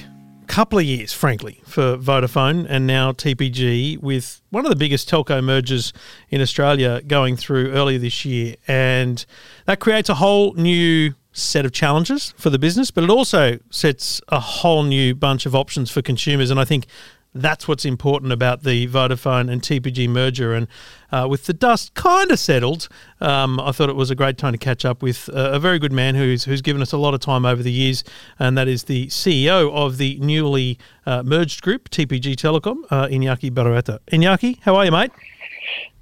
[0.60, 5.42] couple of years, frankly, for Vodafone and now TPG, with one of the biggest telco
[5.42, 5.94] mergers
[6.32, 8.56] in Australia going through earlier this year.
[8.68, 9.26] And
[9.68, 14.20] that creates a whole new set of challenges for the business, but it also sets
[14.28, 16.52] a whole new bunch of options for consumers.
[16.52, 16.88] And I think
[17.34, 20.54] that's what's important about the Vodafone and TPG merger.
[20.54, 20.68] And
[21.12, 22.88] uh, with the dust kind of settled,
[23.22, 25.80] um, I thought it was a great time to catch up with a, a very
[25.80, 28.04] good man who's who's given us a lot of time over the years,
[28.40, 33.52] and that is the CEO of the newly uh, merged group, TPG Telecom, uh, Iñaki
[33.52, 34.00] Berroeta.
[34.12, 35.12] Iñaki, how are you, mate?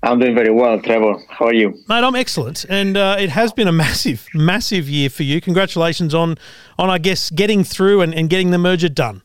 [0.03, 1.15] I'm doing very well, Trevor.
[1.27, 1.71] How are you?
[1.89, 5.41] Mate, I'm excellent, and uh, it has been a massive, massive year for you.
[5.41, 6.37] Congratulations on,
[6.77, 9.23] on I guess, getting through and, and getting the merger done.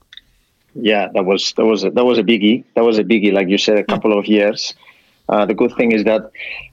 [0.74, 2.64] Yeah, that was that was a, that was a biggie.
[2.74, 4.74] That was a biggie, like you said, a couple of years.
[5.28, 6.30] Uh, the good thing is that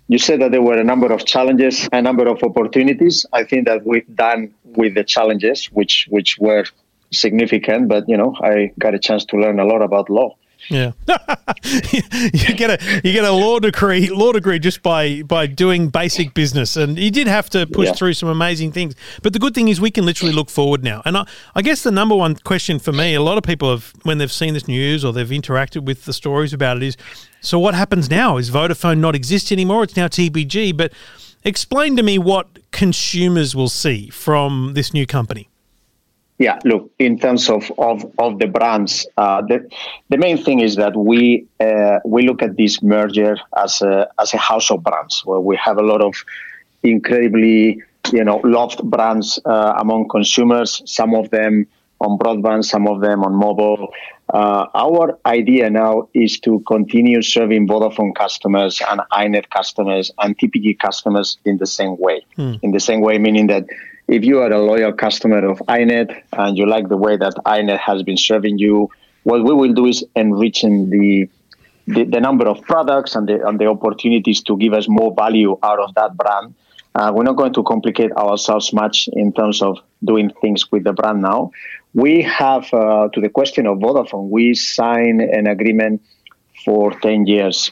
[0.08, 3.26] you said that there were a number of challenges, a number of opportunities.
[3.34, 6.66] I think that we've done with the challenges, which which were
[7.12, 7.90] significant.
[7.90, 10.36] But you know, I got a chance to learn a lot about law.
[10.70, 10.92] Yeah,
[11.64, 16.34] you get a you get a law degree law degree just by by doing basic
[16.34, 17.94] business, and you did have to push Yeah.
[17.94, 18.94] through some amazing things.
[19.24, 21.02] But the good thing is we can literally look forward now.
[21.06, 23.94] And I, I guess the number one question for me, a lot of people have
[24.04, 26.98] when they've seen this news or they've interacted with the stories about it is,
[27.42, 28.38] so what happens now?
[28.38, 29.84] Is Vodafone not exist anymore?
[29.84, 30.78] It's now TPG.
[30.78, 30.94] But
[31.44, 35.50] explain to me what consumers will see from this new company.
[36.40, 39.70] Yeah, look, in terms of, of, of the brands, uh, the,
[40.08, 44.34] the main thing is that we uh, we look at this merger as a, as
[44.34, 46.16] a house of brands, where we have a lot of
[46.82, 50.82] incredibly you know loved brands uh, among consumers.
[50.86, 51.68] Some of them
[52.00, 53.90] on broadband, some of them on mobile.
[54.34, 60.80] Uh, our idea now is to continue serving Vodafone customers and iiNet customers and TPG
[60.80, 62.22] customers in the same way.
[62.62, 63.66] In the same way, meaning that
[64.10, 67.80] if you are a loyal customer of iiNet and you like the way that iiNet
[67.80, 68.90] has been serving you,
[69.24, 71.30] what we will do is enriching the
[71.88, 75.58] the, the number of products and the, and the opportunities to give us more value
[75.64, 76.54] out of that brand.
[76.94, 80.94] Uh, we're not going to complicate ourselves much in terms of doing things with the
[80.94, 81.50] brand now.
[81.96, 86.04] We have, uh, to the question of Vodafone, we signed an agreement
[86.64, 87.72] for 10 years.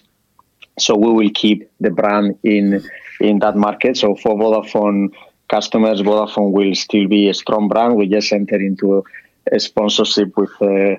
[0.79, 2.83] So we will keep the brand in
[3.19, 3.97] in that market.
[3.97, 5.09] So for Vodafone
[5.47, 7.95] customers, Vodafone will still be a strong brand.
[7.95, 9.03] We just entered into
[9.51, 10.95] a sponsorship with uh,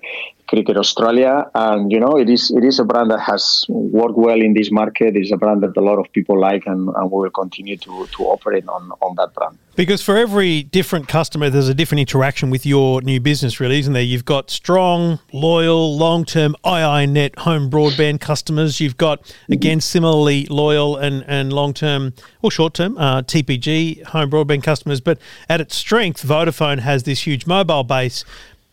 [0.49, 4.41] Cricket Australia, and you know it is it is a brand that has worked well
[4.41, 5.15] in this market.
[5.17, 8.07] It's a brand that a lot of people like, and, and we will continue to
[8.07, 9.59] to operate on on that brand.
[9.79, 13.93] Because for every different customer, there's a different interaction with your new business, really, isn't
[13.93, 14.03] there?
[14.03, 18.81] You've got strong, loyal, long term IINet home broadband customers.
[18.81, 24.31] You've got, again, similarly loyal and, and long term or short term uh, TPG home
[24.33, 25.01] broadband customers.
[25.01, 28.25] But at its strength, Vodafone has this huge mobile base.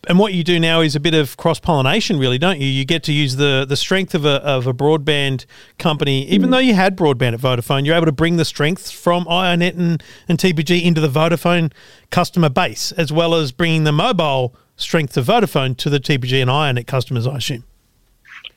[0.07, 2.67] And what you do now is a bit of cross pollination, really, don't you?
[2.67, 5.45] You get to use the the strength of a of a broadband
[5.77, 6.51] company, even mm.
[6.51, 10.03] though you had broadband at Vodafone, you're able to bring the strength from iiNet and,
[10.27, 11.71] and TPG into the Vodafone
[12.11, 16.49] customer base, as well as bringing the mobile strength of Vodafone to the TPG and
[16.49, 17.63] iiNet customers, I assume.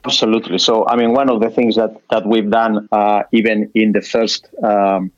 [0.04, 0.58] Absolutely.
[0.58, 4.02] So, I mean, one of the things that that we've done, uh, even in the
[4.02, 5.10] first um,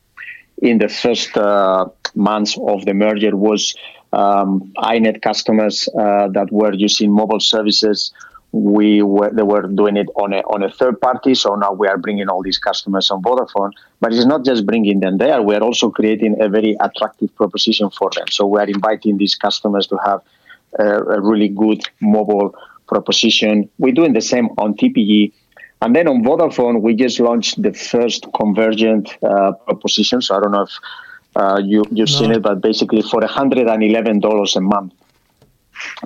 [0.63, 3.75] in the first uh, months of the merger, was
[4.13, 8.13] um, iiNet customers uh, that were using mobile services.
[8.53, 11.35] We were they were doing it on a on a third party.
[11.37, 13.73] So now we are bringing all these customers on Vodafone.
[14.01, 15.41] But it's not just bringing them there.
[15.41, 18.27] We are also creating a very attractive proposition for them.
[18.31, 20.23] So we are inviting these customers to have
[20.79, 22.57] a, a really good mobile
[22.89, 23.71] proposition.
[23.79, 25.33] We're doing the same on TPG.
[25.83, 30.21] And then on Vodafone, we just launched the first convergent uh, proposition.
[30.21, 30.79] So I don't know if
[31.37, 32.19] uh, you, you've no.
[32.19, 34.93] seen it, but basically for $111 a month,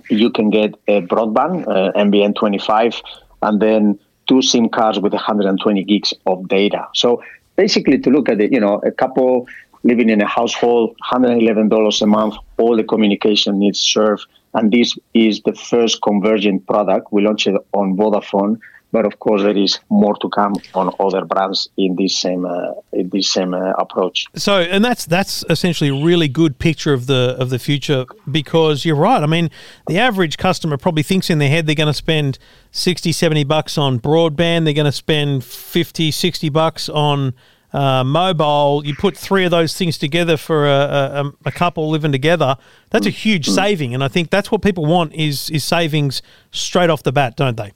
[0.09, 3.01] you can get a broadband, uh, NBN 25,
[3.43, 6.89] and then two SIM cards with 120 gigs of data.
[6.95, 7.23] So
[7.57, 9.47] basically, to look at it, you know, a couple
[9.83, 14.27] living in a household, $111 a month, all the communication needs served.
[14.55, 17.13] And this is the first convergent product.
[17.13, 18.61] We launched it on Vodafone
[18.95, 22.73] but of course there is more to come on other brands in this same uh,
[22.93, 27.07] in this same uh, approach so and that's that's essentially a really good picture of
[27.07, 29.51] the of the future because you're right i mean
[29.89, 32.39] the average customer probably thinks in their head they're going to spend
[32.71, 37.35] 60 70 bucks on broadband they're going to spend 50 60 bucks on
[37.73, 42.13] uh, mobile, you put three of those things together for a, a, a couple living
[42.13, 42.57] together.
[42.91, 43.53] That's a huge mm.
[43.53, 47.35] saving, and I think that's what people want is is savings straight off the bat,
[47.35, 47.73] don't they?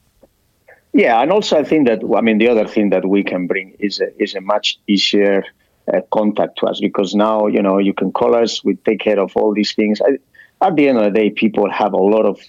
[0.92, 3.77] Yeah, and also I think that I mean the other thing that we can bring
[3.79, 5.44] is a, is a much easier
[5.92, 9.20] uh, contact to us because now you know you can call us, we take care
[9.20, 10.01] of all these things.
[10.01, 10.18] I,
[10.66, 12.40] at the end of the day, people have a lot of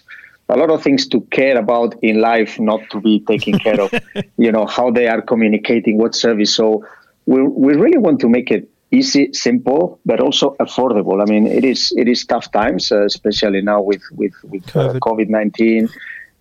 [0.50, 3.94] a lot of things to care about in life, not to be taking care of.
[4.38, 6.56] you know how they are communicating, what service.
[6.56, 6.86] So
[7.26, 11.22] we we really want to make it easy, simple, but also affordable.
[11.22, 15.30] I mean, it is it is tough times, uh, especially now with with with COVID
[15.30, 15.90] nineteen.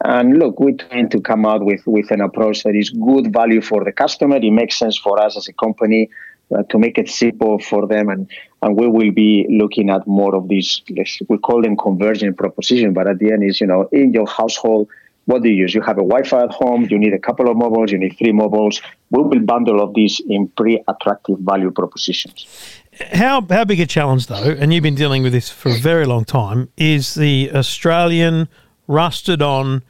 [0.04, 3.60] And look, we're trying to come out with, with an approach that is good value
[3.60, 4.36] for the customer.
[4.36, 6.08] It makes sense for us as a company
[6.54, 8.08] uh, to make it simple for them.
[8.08, 8.30] And,
[8.62, 10.82] and we will be looking at more of these,
[11.28, 14.88] we call them convergent proposition, but at the end is, you know, in your household,
[15.24, 15.74] what do you use?
[15.74, 18.32] You have a Wi-Fi at home, you need a couple of mobiles, you need three
[18.32, 18.80] mobiles.
[19.10, 22.46] We will bundle of these in pretty attractive value propositions.
[23.12, 26.06] How, how big a challenge, though, and you've been dealing with this for a very
[26.06, 28.48] long time, is the Australian–
[28.88, 29.84] rusted on,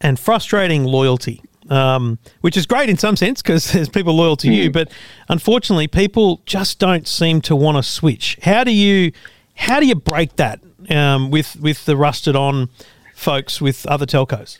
[0.00, 1.42] and frustrating loyalty.
[1.70, 4.90] Um, which is great in some sense because there's people loyal to you, but
[5.28, 8.36] unfortunately, people just don't seem to want to switch.
[8.42, 9.12] How do you
[9.54, 10.60] how do you break that
[10.90, 12.68] um, with with the rusted on
[13.14, 14.58] folks with other telcos?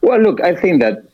[0.00, 1.04] Well, look, I think that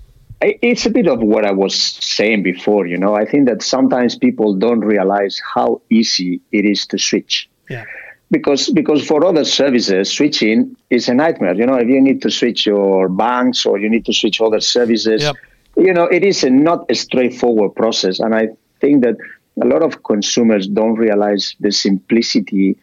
[0.40, 2.86] it's a bit of what I was saying before.
[2.86, 7.48] You know, I think that sometimes people don't realize how easy it is to switch.
[7.70, 7.84] Yeah
[8.30, 11.54] because because for other services switching is a nightmare.
[11.54, 14.60] You know if you need to switch your banks or you need to switch other
[14.60, 15.36] services yep.
[15.76, 18.20] you know it is a, not a straightforward process.
[18.20, 18.48] And i
[18.80, 19.16] think that
[19.60, 22.78] a lot of consumers don't realize the simplicity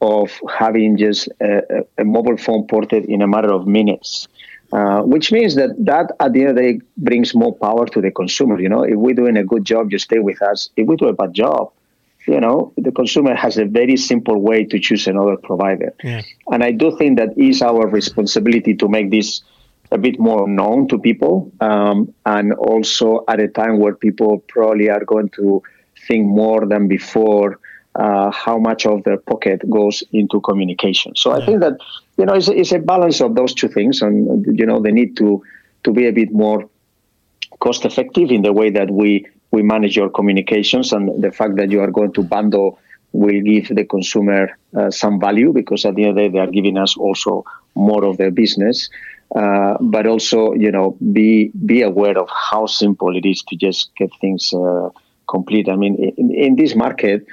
[0.00, 4.28] of having just a, a mobile phone ported in a matter of minutes
[4.72, 8.00] uh, which means that that at the end of the day brings more power to
[8.00, 8.60] the consumer.
[8.60, 10.70] You know if we're doing a good job you stay with us.
[10.76, 11.72] If we do a bad job
[12.26, 15.94] you know, the consumer has a very simple way to choose another provider.
[16.02, 16.22] Yeah.
[16.50, 19.42] And I do think that is our responsibility to make this
[19.90, 24.88] a bit more known to people, um, and also at a time where people probably
[24.88, 25.62] are going to
[26.06, 27.58] think more than before
[27.96, 31.16] uh, how much of their pocket goes into communication.
[31.16, 31.42] So yeah.
[31.42, 31.78] I think that
[32.18, 35.16] you know it's, it's a balance of those two things, and you know they need
[35.16, 35.42] to
[35.82, 36.68] to be a bit more
[37.58, 41.70] cost effective in the way that we we manage your communications and the fact that
[41.70, 42.78] you are going to bundle
[43.12, 46.38] will give the consumer uh, some value because at the end of the day they
[46.38, 48.88] are giving us also more of their business.
[49.34, 53.90] Uh, but also you know be be aware of how simple it is to just
[53.96, 54.88] get things uh,
[55.28, 55.68] complete.
[55.68, 57.24] I mean in, in, this market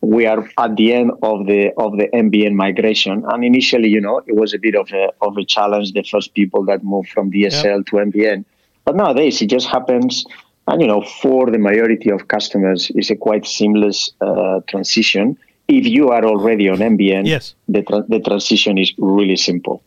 [0.00, 3.22] we are at the end of the of the NBN migration.
[3.28, 6.32] And initially you know it was a bit of a of a challenge the first
[6.32, 7.86] people that moved from DSL yep.
[7.86, 8.44] to NBN
[8.86, 10.24] but nowadays it just happens
[10.66, 15.38] and you know, for the majority of customers, it's a quite seamless uh, transition.
[15.68, 17.54] If you are already on NBN, yes.
[17.68, 19.82] the, tra- the transition is really simple.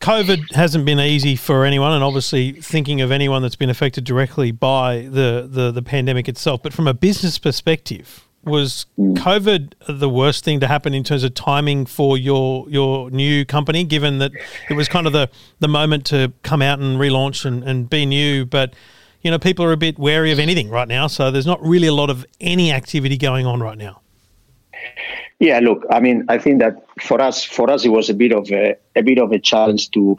[0.00, 4.50] COVID hasn't been easy for anyone, and obviously thinking of anyone that's been affected directly
[4.50, 6.62] by the, the, the pandemic itself.
[6.62, 11.32] But from a business perspective, was COVID the worst thing to happen in terms of
[11.34, 14.32] timing for your your new company, given that
[14.68, 15.30] it was kind of the,
[15.60, 18.74] the moment to come out and relaunch and, and be new, but
[19.22, 21.86] you know, people are a bit wary of anything right now, so there's not really
[21.86, 24.00] a lot of any activity going on right now.
[25.38, 28.32] Yeah, look, I mean, I think that for us, for us, it was a bit
[28.32, 30.16] of a, a bit of a challenge to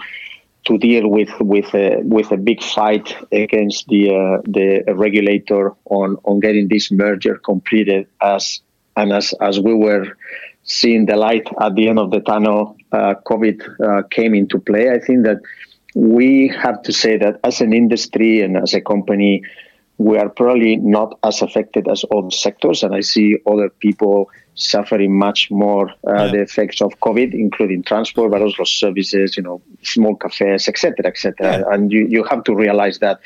[0.65, 6.17] to deal with with a, with a big fight against the uh, the regulator on
[6.23, 8.07] on getting this merger completed.
[8.21, 8.61] As
[8.95, 10.17] and as as we were
[10.63, 14.89] seeing the light at the end of the tunnel, uh, COVID uh, came into play.
[14.89, 15.39] I think that
[15.95, 19.43] we have to say that as an industry and as a company,
[19.97, 25.17] we are probably not as affected as other sectors, and I see other people suffering
[25.17, 26.27] much more uh, yeah.
[26.27, 31.35] the effects of COVID, including transport, but also services, you know, small cafes, etc., etc.
[31.39, 31.63] Yeah.
[31.71, 33.19] And you, you have to realize that.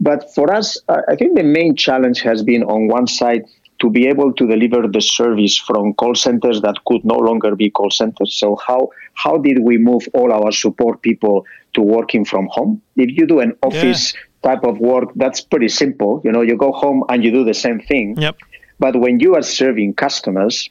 [0.00, 3.44] But for us, I think the main challenge has been on one side
[3.84, 7.68] to be able to deliver the service from call centers that could no longer be
[7.68, 8.34] call centers.
[8.34, 11.44] So how how did we move all our support people
[11.74, 12.80] to working from home?
[12.96, 14.20] If you do an office yeah.
[14.48, 16.22] type of work, that's pretty simple.
[16.24, 18.16] You know, you go home and you do the same thing.
[18.16, 18.36] Yep.
[18.78, 20.70] But when you are serving customers,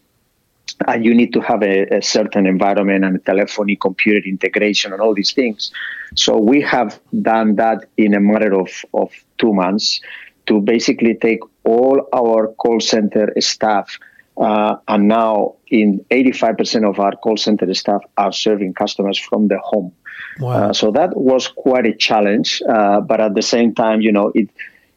[0.87, 5.13] and you need to have a, a, certain environment and telephony, computer integration, and all
[5.13, 5.71] these things.
[6.15, 9.99] So we have done that in a matter of, of two months
[10.47, 13.97] to basically take all our call center staff.
[14.35, 19.59] Uh, and now, in 85% of our call center staff are serving customers from the
[19.59, 19.93] home.
[20.39, 20.69] Wow.
[20.69, 24.31] Uh, so that was quite a challenge, uh, but at the same time, you know,
[24.33, 24.49] it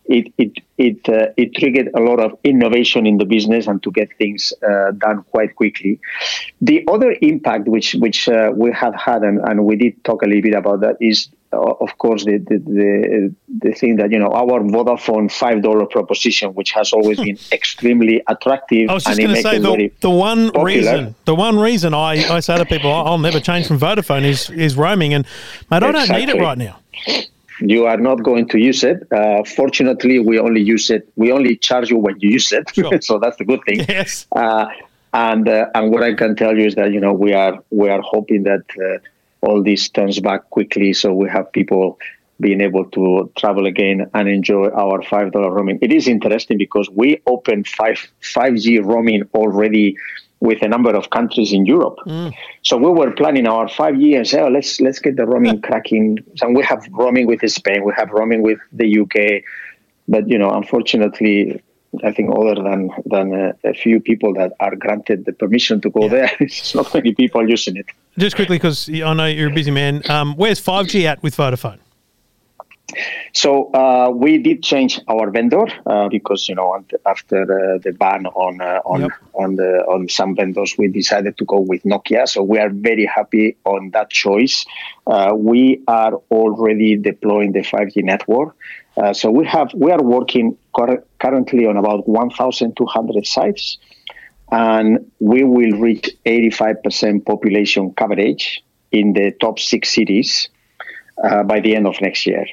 [0.08, 3.90] it it it uh, it triggered a lot of innovation in the business and to
[3.90, 6.00] get things uh, done quite quickly.
[6.60, 10.26] The other impact which which uh, we have had and, and we did talk a
[10.26, 13.34] little bit about that is of course the, the the,
[13.66, 18.22] the thing that you know our Vodafone five dollar proposition which has always been extremely
[18.28, 18.90] attractive.
[18.90, 20.64] I was just going to say the, the one popular.
[20.64, 24.50] reason the one reason I, I say to people I'll never change from Vodafone is
[24.50, 25.26] is roaming and
[25.70, 26.78] mate I don't need it right now
[27.60, 29.10] you are not going to use it.
[29.10, 31.08] Uh, fortunately, we only use it.
[31.16, 33.00] We only charge you when you use it, sure.
[33.00, 33.80] so that's the good thing.
[33.88, 34.26] Yes.
[34.32, 34.66] Uh,
[35.12, 37.88] and uh, and what I can tell you is that you know we are we
[37.88, 38.98] are hoping that uh,
[39.40, 41.98] all this turns back quickly, so we have people
[42.38, 45.78] being able to travel again and enjoy our five dollar roaming.
[45.80, 49.96] It is interesting because we opened five five G roaming already
[50.40, 51.96] with a number of countries in Europe.
[52.06, 52.34] Mm.
[52.62, 54.34] So we were planning our five years.
[54.34, 56.18] Oh, let's let's get the roaming cracking.
[56.42, 57.84] And we have roaming with Spain.
[57.84, 59.42] We have roaming with the UK.
[60.08, 61.62] But you know, unfortunately,
[62.04, 65.90] I think other than than a, a, few people that are granted the permission to
[65.90, 66.08] go yeah.
[66.08, 67.86] there, it's not many people using it.
[68.18, 70.02] Just quickly, because I know you're a busy man.
[70.10, 71.78] Um, where's five G at with Vodafone?
[73.32, 78.26] So uh, we did change our vendor uh, because you know after uh, the ban
[78.26, 79.10] on uh, on yep.
[79.34, 82.28] on the on some vendors, we decided to go with Nokia.
[82.28, 84.64] So we are very happy on that choice.
[85.06, 88.56] Uh, we are already deploying the 5G network.
[88.96, 90.56] Uh, so we have we are working
[91.18, 93.78] currently on about 1,200 sites,
[94.50, 100.48] and we will reach 85% population coverage in the top six cities
[101.46, 102.46] by the end of next year.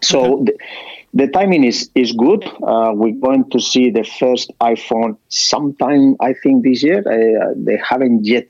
[0.00, 0.56] So the,
[1.14, 2.44] the, timing is is good.
[2.62, 7.00] Uh, we're going to see the first iPhone sometime, I think, this year.
[7.00, 8.46] Uh, they haven't yet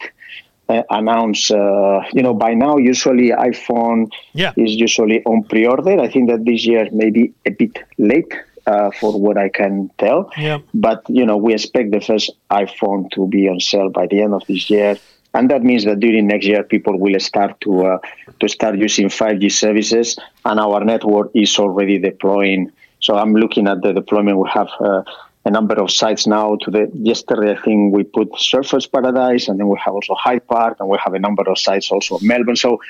[0.68, 1.50] uh, announced.
[1.50, 4.52] Uh, you know, by now, usually iPhone yeah.
[4.56, 6.00] is usually on pre-order.
[6.00, 8.32] I think that this year maybe a bit late.
[8.66, 10.58] Uh, for what I can tell, yeah.
[10.74, 14.34] but you know we expect the first iPhone to be on sale by the end
[14.34, 14.98] of this year
[15.38, 17.98] and that means that during next year people will start to uh,
[18.40, 22.72] to start using 5G services, and our network is already deploying.
[22.98, 24.37] So I'm looking at the deployment.
[24.37, 25.03] We have uh,
[25.44, 26.57] a number of sites now.
[26.62, 30.46] To the yesterday, I think we put Surfers Paradise, and then we have also Hyde
[30.48, 32.57] Park, and we have a number of sites also in Melbourne.
[32.57, 32.81] So,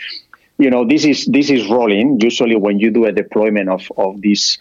[0.56, 2.18] you know, this is this is rolling.
[2.22, 4.56] Usually, when you do a deployment of of this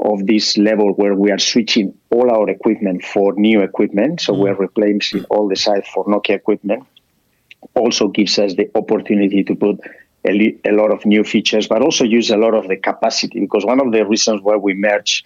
[0.00, 4.20] of this level where we are switching all our equipment for new equipment.
[4.20, 6.86] So we're replacing all the sites for Nokia equipment
[7.74, 9.80] also gives us the opportunity to put
[10.26, 13.40] a, a, lot of new features, but also use a lot of the capacity.
[13.40, 15.24] Because one of the reasons why we merged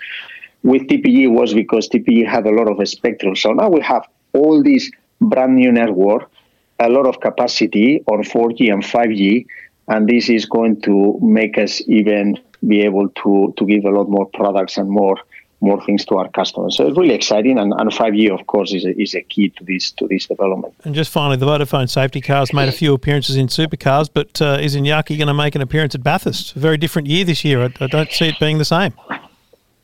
[0.63, 3.35] with TPG was because TPG had a lot of spectrum.
[3.37, 4.91] So now we have all these
[5.21, 6.31] brand new network,
[6.79, 9.47] a lot of capacity on 4G and 5G,
[9.89, 14.09] and this is going to make us even be able to to give a lot
[14.09, 15.17] more products and more
[15.61, 16.77] more things to our customers.
[16.77, 19.65] So it's really exciting, and, and 5G, of course, is a, is a key to
[19.65, 20.75] this to this development.
[20.85, 24.59] And just finally, the Vodafone safety cars made a few appearances in supercars, but uh,
[24.61, 26.57] is Iñaki going to make an appearance at Bathurst?
[26.57, 27.63] A very different year this year.
[27.63, 28.95] I, I don't see it being the same.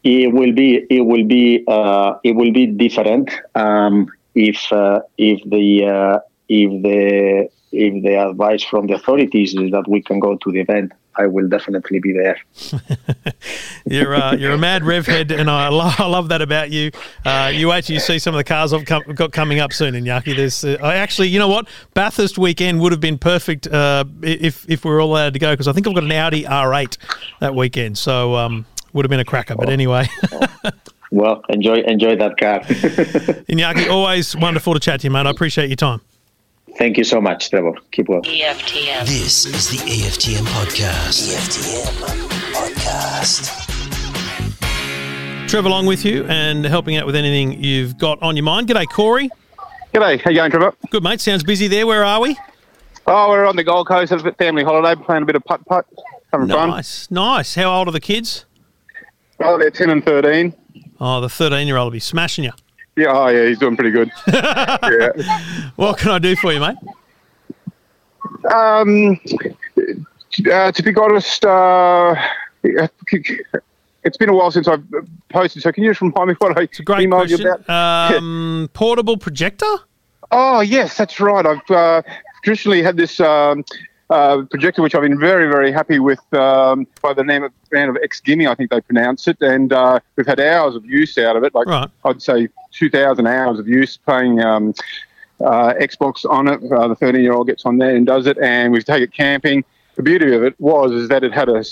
[0.06, 5.42] it will be it will be uh, it will be different um, if uh, if
[5.50, 6.18] the uh,
[6.48, 10.60] if the if the advice from the authorities is that we can go to the
[10.60, 10.92] event.
[11.18, 12.38] I will definitely be there.
[13.86, 16.90] You're uh, you're a mad rev head, and I love, I love that about you.
[17.24, 19.72] Uh, you wait till you see some of the cars I've come, got coming up
[19.72, 20.36] soon in Iñaki.
[20.36, 24.68] There's uh, I actually, you know what, Bathurst weekend would have been perfect uh, if
[24.68, 26.98] if we were all allowed to go because I think I've got an Audi R8
[27.40, 29.54] that weekend, so um, would have been a cracker.
[29.56, 30.08] But anyway.
[31.12, 32.60] Well, enjoy enjoy that car.
[33.48, 35.24] Iñaki, always wonderful to chat to you, mate.
[35.24, 36.00] I appreciate your time.
[36.78, 37.72] Thank you so much, Trevor.
[37.90, 38.20] Keep well.
[38.22, 39.06] EFTM.
[39.06, 41.32] This is the EFTM podcast.
[41.32, 41.92] EFTM
[42.52, 43.66] podcast.
[45.48, 48.68] Trevor along with you and helping out with anything you've got on your mind.
[48.68, 49.30] G'day, Corey.
[49.94, 50.74] G'day, how you going, Trevor?
[50.90, 51.20] Good, mate.
[51.20, 51.86] Sounds busy there.
[51.86, 52.36] Where are we?
[53.06, 55.64] Oh, we're on the Gold Coast at a family holiday, playing a bit of putt
[55.64, 55.86] putt,
[56.30, 56.70] having fun.
[56.70, 57.54] Nice, nice.
[57.54, 58.44] How old are the kids?
[59.40, 60.52] Oh, they're 10 and 13.
[61.00, 62.52] Oh, the 13 year old will be smashing you.
[62.96, 64.10] Yeah, oh, yeah, he's doing pretty good.
[64.26, 65.10] yeah.
[65.76, 66.76] What can I do for you, mate?
[68.50, 69.20] Um,
[70.50, 72.14] uh, to be honest, uh,
[72.62, 74.82] it's been a while since I've
[75.28, 77.64] posted, so can you just remind me what I It's a great emailed you question.
[77.64, 78.14] about?
[78.16, 79.72] Um, portable projector?
[80.30, 81.44] Oh, yes, that's right.
[81.44, 82.02] I've uh,
[82.42, 83.64] traditionally had this um,
[84.10, 87.90] uh, projector, which I've been very, very happy with um, by the name of brand
[87.90, 89.36] of XGIMI, I think they pronounce it.
[89.40, 91.88] And uh, we've had hours of use out of it, like Right.
[92.04, 94.74] I'd say 2,000 hours of use playing um,
[95.40, 96.60] uh, Xbox on it.
[96.72, 99.12] Uh, the 13 year old gets on there and does it, and we've taken it
[99.12, 99.64] camping.
[99.96, 101.64] The beauty of it was is that it had a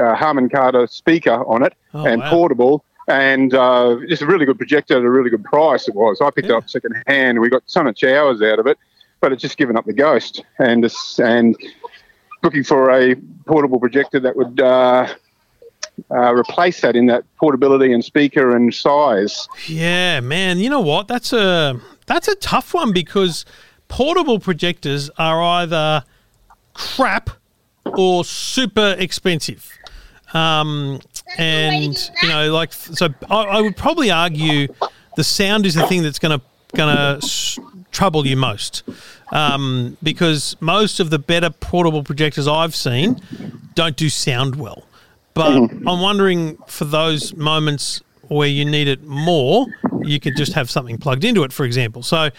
[0.00, 2.30] uh, Harman Kardon speaker on it Oh, and wow.
[2.30, 5.88] portable, and uh, just a really good projector at a really good price.
[5.88, 6.20] It was.
[6.20, 7.40] I picked it up second hand.
[7.40, 8.78] We got so much hours out of it,
[9.20, 10.44] but it's just given up the ghost.
[10.58, 10.84] And
[11.18, 11.56] and
[12.42, 15.08] looking for a portable projector that would uh,
[16.10, 19.48] uh, replace that in that portability and speaker and size.
[19.66, 20.58] Yeah, man.
[20.58, 21.08] You know what?
[21.08, 23.44] That's a that's a tough one because
[23.88, 26.04] portable projectors are either
[26.74, 27.30] crap
[27.84, 29.70] or super expensive.
[30.32, 31.00] Um,
[31.38, 34.68] and you know, like so, I, I would probably argue
[35.16, 36.44] the sound is the thing that's going to
[36.76, 37.58] going to s-
[37.90, 38.84] trouble you most
[39.32, 43.20] um, because most of the better portable projectors I've seen
[43.74, 44.84] don't do sound well.
[45.40, 49.66] But I'm wondering for those moments where you need it more,
[50.02, 52.02] you could just have something plugged into it, for example.
[52.02, 52.30] So,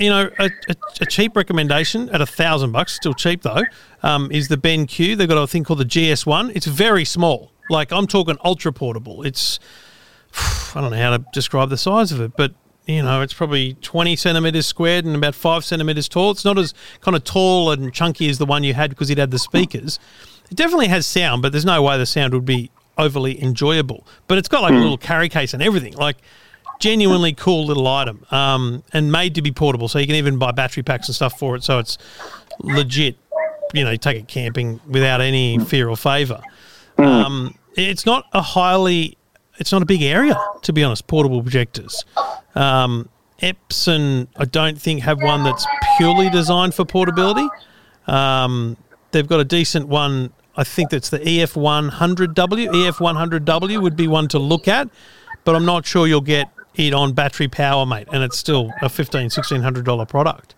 [0.00, 3.62] you know, a, a, a cheap recommendation at a thousand bucks, still cheap though,
[4.02, 5.16] um, is the BenQ.
[5.16, 6.56] They've got a thing called the GS1.
[6.56, 7.52] It's very small.
[7.68, 9.22] Like I'm talking ultra portable.
[9.22, 9.58] It's
[10.74, 12.54] I don't know how to describe the size of it, but
[12.86, 16.30] you know, it's probably 20 centimeters squared and about five centimeters tall.
[16.30, 16.72] It's not as
[17.02, 19.98] kind of tall and chunky as the one you had because it had the speakers.
[20.50, 24.06] It definitely has sound, but there's no way the sound would be overly enjoyable.
[24.26, 25.94] But it's got like a little carry case and everything.
[25.94, 26.16] Like,
[26.78, 29.88] genuinely cool little item um, and made to be portable.
[29.88, 31.64] So you can even buy battery packs and stuff for it.
[31.64, 31.98] So it's
[32.60, 33.16] legit,
[33.74, 36.40] you know, take it camping without any fear or favor.
[36.96, 39.16] Um, it's not a highly,
[39.58, 42.04] it's not a big area, to be honest, portable projectors.
[42.54, 43.08] Um,
[43.40, 47.48] Epson, I don't think, have one that's purely designed for portability.
[48.06, 48.76] Um,
[49.10, 50.32] they've got a decent one.
[50.56, 52.34] I think that's the E EF100W.
[52.34, 54.88] EF100W would be one to look at,
[55.44, 58.08] but I'm not sure you'll get it on battery power, mate.
[58.12, 60.54] And it's still a $1,500, $1,600 product.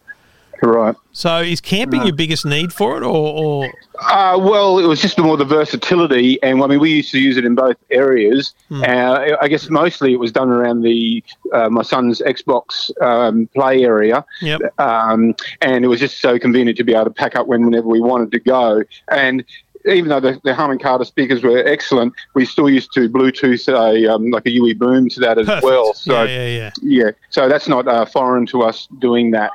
[0.62, 0.94] Right.
[1.12, 3.32] So is camping your biggest need for it, or,
[3.64, 7.18] or Uh, well, it was just more the versatility, and I mean, we used to
[7.18, 8.54] use it in both areas.
[8.70, 13.82] Uh, I guess mostly it was done around the uh, my son's Xbox um, play
[13.84, 14.60] area, Yep.
[14.78, 17.88] um, and it was just so convenient to be able to pack up when, whenever
[17.88, 18.82] we wanted to go.
[19.08, 19.44] And
[19.86, 24.12] even though the, the Harman Kardon speakers were excellent, we still used to Bluetooth a
[24.12, 25.64] um, like a UE boom to that as Perfect.
[25.64, 25.94] well.
[25.94, 26.70] So yeah, yeah, yeah.
[26.82, 29.52] yeah, so that's not uh, foreign to us doing that.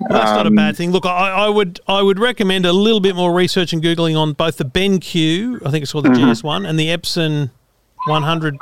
[0.00, 0.92] Well, that's not a Um, bad thing.
[0.92, 4.32] Look, I, I would I would recommend a little bit more research and googling on
[4.32, 6.30] both the BenQ, I think it's called the Mm-hmm.
[6.30, 7.50] GS1, and the Epson
[8.06, 8.58] 100B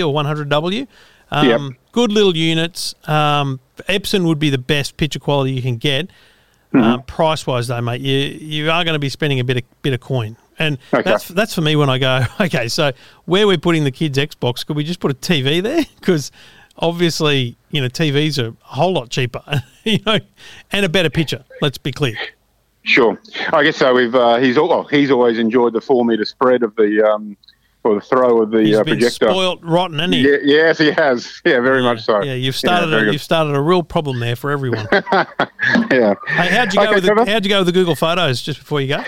[0.00, 0.86] or 100W.
[1.30, 1.60] Um, Yep.
[1.92, 2.94] Good little units.
[3.04, 6.08] Um, Epson would be the best picture quality you can get.
[6.72, 6.80] Mm-hmm.
[6.82, 9.62] Uh, price wise, though, mate, you you are going to be spending a bit of
[9.82, 11.02] bit of coin, and Okay.
[11.02, 12.24] that's that's for me when I go.
[12.40, 12.92] Okay, so
[13.26, 15.84] where we're putting the kids' Xbox, could we just put a TV there?
[16.00, 16.32] Because
[16.78, 19.42] obviously, you know, TVs are a whole lot cheaper,
[19.84, 20.18] you know,
[20.70, 21.44] and a better picture.
[21.60, 22.16] Let's be clear.
[22.84, 23.18] Sure,
[23.52, 23.94] I guess so.
[23.94, 27.36] We've uh, he's well, he's always enjoyed the four meter spread of the um,
[27.84, 29.28] or the throw of the He's uh, been projector.
[29.28, 30.28] spoilt rotten, hasn't he?
[30.28, 31.40] Yeah, yes, he has.
[31.44, 32.22] Yeah, very much so.
[32.22, 34.86] Yeah, you've started very a, you've started a real problem there for everyone.
[34.92, 36.14] yeah.
[36.26, 38.58] hey, how'd you go Okay, with the, how'd you go with the Google Photos just
[38.60, 39.04] before you go?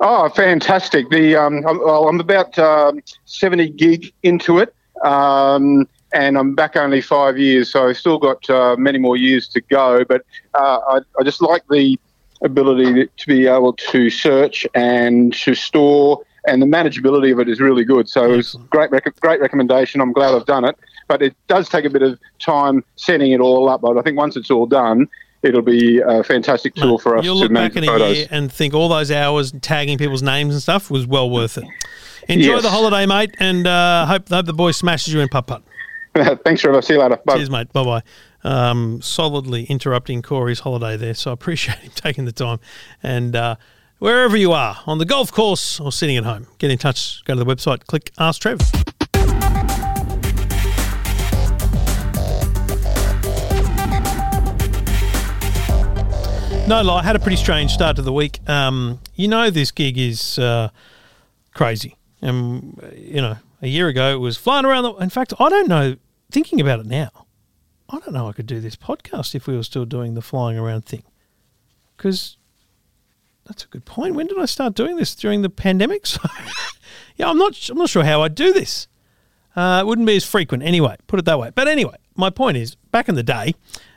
[0.00, 1.08] Oh, fantastic!
[1.10, 4.74] The um, I'm, well, I'm about um, seventy gig into it.
[5.04, 9.48] Um, and I'm back only five years, so I've still got uh, many more years
[9.48, 10.04] to go.
[10.04, 10.22] But
[10.54, 11.98] uh, I, I just like the
[12.42, 17.60] ability to be able to search and to store, and the manageability of it is
[17.60, 18.08] really good.
[18.08, 20.00] So it's great, rec- great recommendation.
[20.00, 23.40] I'm glad I've done it, but it does take a bit of time setting it
[23.40, 23.82] all up.
[23.82, 25.06] But I think once it's all done,
[25.42, 28.52] it'll be a fantastic tool for us You'll to look back in a year and
[28.52, 31.64] think all those hours tagging people's names and stuff was well worth it.
[32.28, 32.62] Enjoy Yes.
[32.62, 35.62] the holiday, mate, and uh, hope hope the boy smashes you in putt putt.
[36.44, 36.82] Thanks, Trevor.
[36.82, 37.20] See you later.
[37.24, 37.36] Bye.
[37.36, 37.72] Cheers, mate.
[37.72, 38.02] Bye bye.
[38.42, 42.58] Um, solidly interrupting Corey's holiday there, so I appreciate him taking the time.
[43.02, 43.56] And uh,
[43.98, 47.24] wherever you are, on the golf course or sitting at home, get in touch.
[47.24, 48.58] Go to the website, click Ask Trev.
[56.66, 58.38] No lie, I had a pretty strange start to the week.
[58.48, 60.68] Um, you know, this gig is uh,
[61.52, 61.96] crazy.
[62.22, 64.84] Um, you know, a year ago it was flying around.
[64.84, 65.96] The, in fact, I don't know.
[66.30, 67.26] Thinking about it now,
[67.88, 68.28] I don't know.
[68.28, 71.02] I could do this podcast if we were still doing the flying around thing.
[71.96, 72.36] Because
[73.46, 74.14] that's a good point.
[74.14, 76.06] When did I start doing this during the pandemic?
[76.16, 76.20] So,
[77.16, 77.68] yeah, I'm not.
[77.68, 78.88] I'm not sure how I'd do this.
[79.54, 80.96] Uh, it wouldn't be as frequent anyway.
[81.06, 81.50] Put it that way.
[81.54, 83.54] But anyway, my point is, back in the day,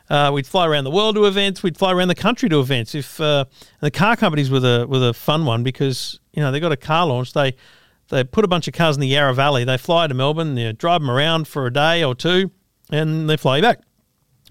[0.09, 1.63] uh, we'd fly around the world to events.
[1.63, 2.93] We'd fly around the country to events.
[2.93, 3.45] If uh,
[3.79, 6.77] the car companies were the were the fun one because you know they got a
[6.77, 7.33] car launch.
[7.33, 7.55] They
[8.09, 9.63] they put a bunch of cars in the Yarra Valley.
[9.63, 10.55] They fly to Melbourne.
[10.55, 12.51] They drive them around for a day or two,
[12.91, 13.79] and they fly you back.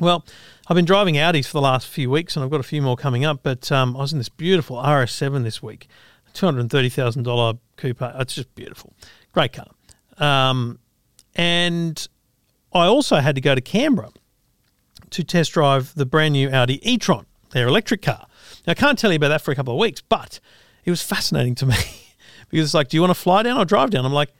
[0.00, 0.24] Well,
[0.68, 2.96] I've been driving Audis for the last few weeks, and I've got a few more
[2.96, 3.40] coming up.
[3.42, 5.88] But um, I was in this beautiful RS7 this week,
[6.32, 8.00] two hundred thirty thousand dollar coupe.
[8.00, 8.94] It's just beautiful,
[9.32, 9.68] great car.
[10.18, 10.78] Um,
[11.34, 12.06] and
[12.72, 14.10] I also had to go to Canberra
[15.10, 18.26] to test drive the brand new Audi e-tron, their electric car.
[18.66, 20.40] Now, I can't tell you about that for a couple of weeks, but
[20.84, 21.76] it was fascinating to me
[22.52, 24.04] because it's like, do you want to fly down or drive down?
[24.04, 24.30] I'm like,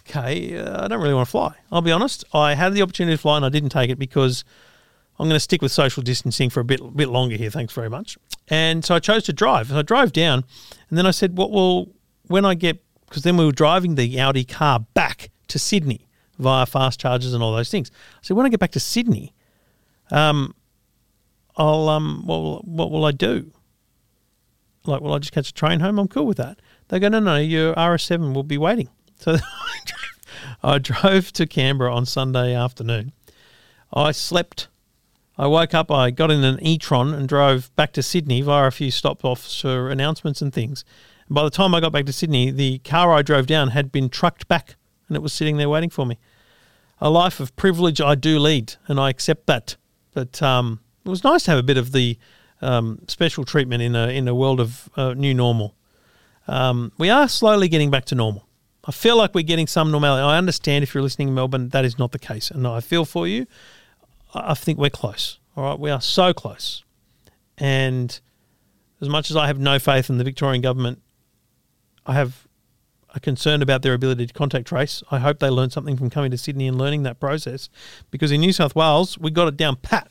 [0.00, 1.54] okay, uh, I don't really want to fly.
[1.70, 2.24] I'll be honest.
[2.32, 4.44] I had the opportunity to fly and I didn't take it because
[5.18, 7.50] I'm going to stick with social distancing for a bit bit longer here.
[7.50, 8.16] Thanks very much.
[8.46, 9.70] And so I chose to drive.
[9.70, 10.44] And I drove down,
[10.88, 11.90] and then I said, "What will
[12.28, 16.06] when I get?" Because then we were driving the Audi car back to Sydney
[16.38, 17.90] via fast charges and all those things.
[18.22, 19.34] Said, "When I get back to Sydney,
[20.12, 20.54] um,
[21.56, 23.50] I'll um, what will, what will I do?
[24.86, 25.98] Like, will I just catch a train home?
[25.98, 29.36] I'm cool with that." They go, "No, no, your RS7 will be waiting." So
[30.62, 33.12] I drove to Canberra on Sunday afternoon.
[33.92, 34.68] I slept.
[35.36, 38.72] I woke up, I got in an e-tron and drove back to Sydney via a
[38.72, 40.84] few stop offs for announcements and things.
[41.28, 43.92] And by the time I got back to Sydney, the car I drove down had
[43.92, 44.74] been trucked back
[45.08, 46.18] and it was sitting there waiting for me.
[47.00, 49.76] A life of privilege I do lead, and I accept that.
[50.14, 52.18] But um, it was nice to have a bit of the
[52.60, 55.74] um, special treatment in a in a world of uh, new normal.
[56.48, 58.46] Um, we are slowly getting back to normal.
[58.84, 60.22] I feel like we're getting some normality.
[60.22, 63.04] I understand if you're listening in Melbourne, that is not the case, and I feel
[63.04, 63.46] for you.
[64.34, 65.38] I think we're close.
[65.56, 66.84] All right, we are so close.
[67.58, 68.18] And
[69.00, 71.02] as much as I have no faith in the Victorian government,
[72.06, 72.46] I have
[73.14, 75.02] a concern about their ability to contact trace.
[75.10, 77.68] I hope they learned something from coming to Sydney and learning that process,
[78.10, 80.10] because in New South Wales we got it down pat.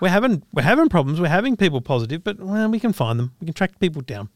[0.00, 1.20] We're having we're having problems.
[1.20, 3.32] We're having people positive, but well, we can find them.
[3.40, 4.28] We can track people down.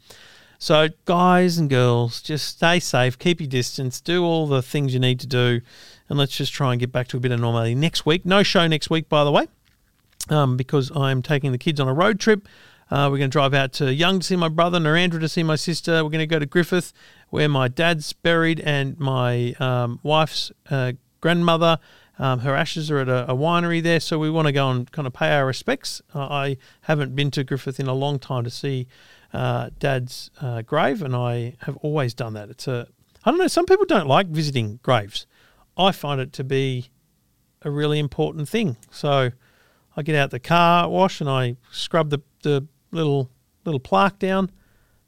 [0.60, 4.98] So, guys and girls, just stay safe, keep your distance, do all the things you
[4.98, 5.60] need to do,
[6.08, 8.26] and let's just try and get back to a bit of normality next week.
[8.26, 9.46] No show next week, by the way,
[10.30, 12.48] um, because I'm taking the kids on a road trip.
[12.90, 15.44] Uh, we're going to drive out to Young to see my brother, Narrandera to see
[15.44, 16.02] my sister.
[16.02, 16.92] We're going to go to Griffith,
[17.28, 21.78] where my dad's buried, and my um, wife's uh, grandmother.
[22.18, 24.90] Um, her ashes are at a, a winery there, so we want to go and
[24.90, 26.02] kind of pay our respects.
[26.12, 28.88] Uh, I haven't been to Griffith in a long time to see
[29.32, 32.50] uh, Dad's uh, grave, and I have always done that.
[32.50, 32.88] It's a,
[33.24, 35.26] I don't know, some people don't like visiting graves.
[35.76, 36.90] I find it to be
[37.62, 38.76] a really important thing.
[38.90, 39.30] So
[39.96, 43.30] I get out the car wash and I scrub the, the little
[43.64, 44.50] little plaque down.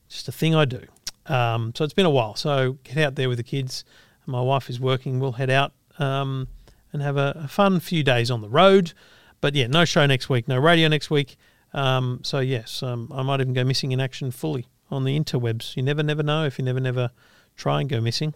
[0.09, 0.83] Just a thing I do.
[1.27, 2.35] Um, so it's been a while.
[2.35, 3.85] So get out there with the kids.
[4.27, 5.19] My wife is working.
[5.19, 6.49] We'll head out um,
[6.93, 8.93] and have a, a fun few days on the road.
[9.41, 11.37] But yeah, no show next week, no radio next week.
[11.73, 15.77] Um, so yes, um, I might even go missing in action fully on the interwebs.
[15.77, 17.11] You never, never know if you never, never
[17.57, 18.35] try and go missing.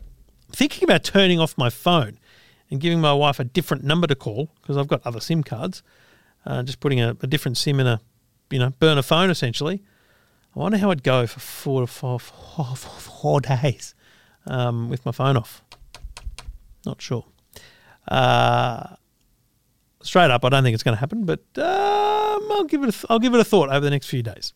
[0.53, 2.19] Thinking about turning off my phone
[2.71, 5.83] and giving my wife a different number to call because I've got other SIM cards.
[6.47, 8.01] Uh, just putting a, a different SIM in a,
[8.51, 9.83] you know, burner phone essentially.
[10.55, 13.95] I wonder how I'd go for four to four, four, four, four days
[14.47, 15.63] um, with my phone off.
[16.87, 17.25] Not sure.
[18.07, 18.97] Uh,
[20.05, 22.89] straight up, I don't think it's going to happen, but um, I'll give it.
[22.89, 24.53] A th- I'll give it a thought over the next few days.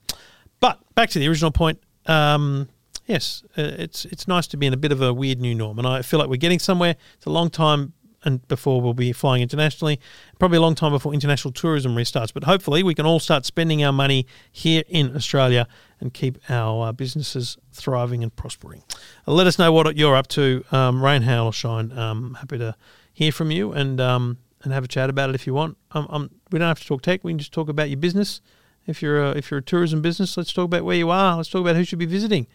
[0.61, 1.80] But back to the original point.
[2.07, 2.68] Um,
[3.07, 5.78] yes, uh, it's it's nice to be in a bit of a weird new norm,
[5.78, 6.96] and I feel like we're getting somewhere.
[7.16, 7.92] It's a long time
[8.24, 10.01] and before we'll be flying internationally.
[10.38, 12.32] Probably a long time before international tourism restarts.
[12.32, 15.66] But hopefully, we can all start spending our money here in Australia
[16.01, 18.82] and keep our uh, businesses thriving and prospering.
[19.26, 21.96] Uh, let us know what you're up to, um, rain, hail, or shine.
[21.96, 22.74] Um, happy to
[23.12, 25.76] hear from you and um, and have a chat about it if you want.
[25.92, 27.24] Um, um, we don't have to talk tech.
[27.24, 28.40] We can just talk about your business.
[28.86, 31.36] If you're a, if you're a tourism business, let's talk about where you are.
[31.36, 32.46] Let's talk about who should be visiting.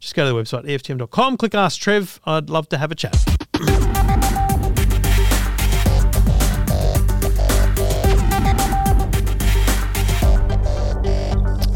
[0.00, 2.20] Just go to the website eftm.com, click Ask Trev.
[2.24, 3.16] I'd love to have a chat.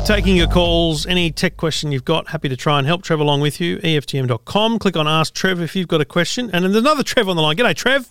[0.05, 3.43] Taking your calls, any tech question you've got, happy to try and help Trev along
[3.43, 3.79] with you.
[3.79, 4.81] EFTM.com.
[4.81, 6.51] Click on Ask Trev if you've got a question.
[6.53, 7.57] And there's another Trev on the line.
[7.57, 8.11] G'day, Trev.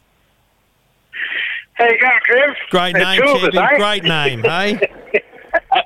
[1.79, 2.55] How you going, Trev?
[2.71, 3.77] Great There's name, us, eh?
[3.77, 4.79] Great name, hey?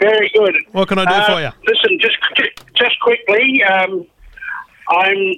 [0.00, 0.54] Very good.
[0.70, 1.50] What can I do Uh, for you?
[1.66, 2.16] Listen, just
[2.74, 4.06] just quickly, um,
[4.88, 5.34] I'm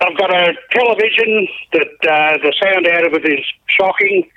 [0.00, 4.30] I've got a television that uh, the sound out of it is shocking,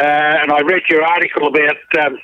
[0.00, 0.02] uh,
[0.42, 2.18] and I read your article about um,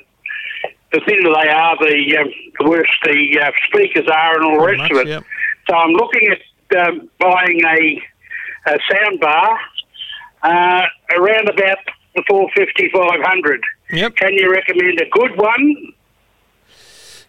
[0.93, 4.66] the thinner they are, the, um, the worse the uh, speakers are, and all the
[4.66, 5.07] rest much, of it.
[5.09, 5.24] yep.
[5.70, 8.03] So I'm looking at um, buying a,
[8.72, 9.59] a sound bar
[10.47, 10.83] uh,
[11.17, 11.79] around about
[12.15, 13.63] the 450, 500.
[13.93, 14.17] Yep.
[14.17, 15.93] Can you recommend a good one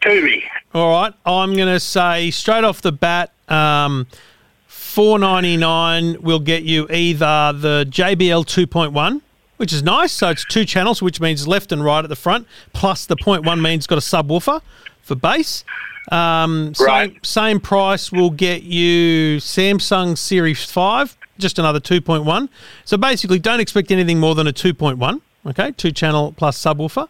[0.01, 0.43] to me?
[0.74, 4.07] All right, I'm going to say straight off the bat, um,
[4.68, 9.22] four ninety nine will get you either the JBL two point one,
[9.57, 10.11] which is nice.
[10.11, 12.47] So it's two channels, which means left and right at the front.
[12.74, 14.61] Plus the point one means it's got a subwoofer
[15.01, 15.63] for bass.
[16.11, 17.11] Um, Right.
[17.11, 22.49] Same, same price will get you Samsung Series five, just another two point one.
[22.85, 25.21] So basically, don't expect anything more than a two point one.
[25.45, 27.07] Okay, two channel plus subwoofer.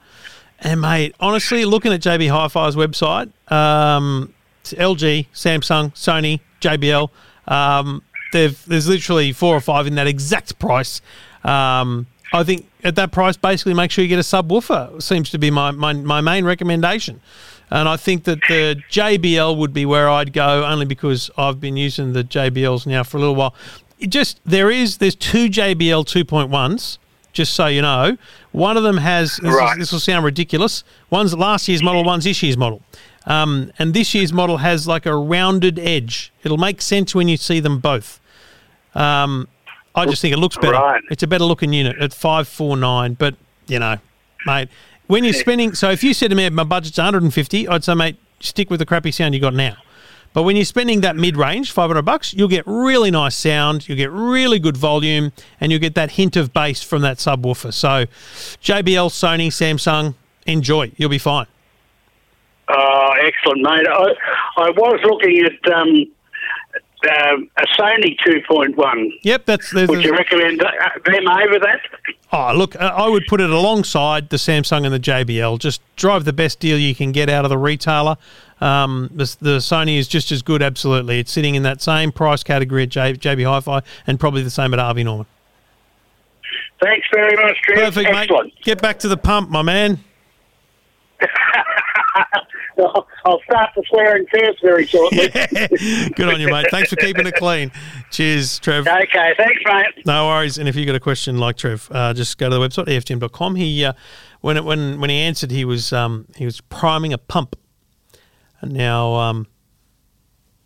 [0.59, 7.09] And mate, honestly, looking at JB Hi-Fi's website, um, LG, Samsung, Sony, JBL,
[7.47, 8.01] um,
[8.33, 11.01] there's literally four or five in that exact price.
[11.43, 15.01] Um, I think at that price, basically, make sure you get a subwoofer.
[15.01, 17.21] Seems to be my, my, my main recommendation.
[17.69, 21.77] And I think that the JBL would be where I'd go, only because I've been
[21.77, 23.55] using the JBLs now for a little while.
[23.99, 26.97] It just there is there's two JBL 2.1s
[27.33, 28.17] just so you know.
[28.51, 29.77] One of them has, this, is- Right.
[29.77, 32.81] this will sound ridiculous, one's last year's model, one's this year's model.
[33.27, 36.31] Um, and this year's model has like a rounded edge.
[36.43, 38.19] It'll make sense when you see them both.
[38.95, 39.47] Um,
[39.93, 40.73] I just think it looks better.
[40.73, 41.01] Right.
[41.11, 43.35] It's a better looking unit at 549, but
[43.67, 43.97] you know,
[44.45, 44.69] mate,
[45.07, 48.17] when you're spending, so if you said to me my budget's 150, I'd say, mate,
[48.39, 49.75] stick with the crappy sound you got now.
[50.33, 54.11] But when you're spending that mid-range, 500 bucks, you'll get really nice sound, you'll get
[54.11, 57.73] really good volume, and you'll get that hint of bass from that subwoofer.
[57.73, 58.05] So,
[58.61, 60.15] JBL, Sony, Samsung,
[60.45, 60.91] enjoy.
[60.97, 61.47] You'll be fine.
[62.69, 63.87] Oh, excellent, mate.
[63.87, 64.13] I,
[64.57, 66.05] I was looking at um,
[67.05, 69.09] um a Sony 2.1.
[69.23, 70.69] Yep, that's there's, Would you recommend uh,
[71.05, 71.81] them over that?
[72.31, 75.59] Oh, look, uh, I would put it alongside the Samsung and the JBL.
[75.59, 78.17] Just drive the best deal you can get out of the retailer.
[78.59, 81.19] Um, the, the Sony is just as good, absolutely.
[81.19, 84.73] It's sitting in that same price category at J, JB Hi-Fi and probably the same
[84.73, 85.27] at Harvey Norman.
[86.81, 87.79] Thanks very much, Trev.
[87.93, 88.53] Perfect, Excellent.
[88.55, 88.63] mate.
[88.63, 89.99] Get back to the pump, my man.
[93.25, 95.29] I'll start the swearing first very shortly.
[96.15, 96.67] Good on you, mate.
[96.69, 97.71] Thanks for keeping it clean.
[98.11, 98.87] Cheers, Trev.
[98.87, 100.05] Okay, thanks, mate.
[100.05, 100.57] No worries.
[100.57, 103.55] And if you've got a question like Trev, uh, just go to the website eftm.com.
[103.55, 103.93] He uh,
[104.41, 107.55] when it, when when he answered, he was um, he was priming a pump.
[108.61, 109.47] And now um,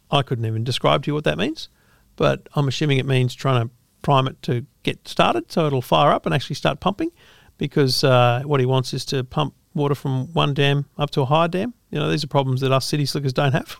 [0.10, 1.70] I couldn't even describe to you what that means,
[2.16, 6.12] but I'm assuming it means trying to prime it to get started, so it'll fire
[6.12, 7.12] up and actually start pumping.
[7.58, 11.26] Because uh, what he wants is to pump water from one dam up to a
[11.26, 11.74] higher dam.
[11.92, 13.78] You know, these are problems that us city slickers don't have.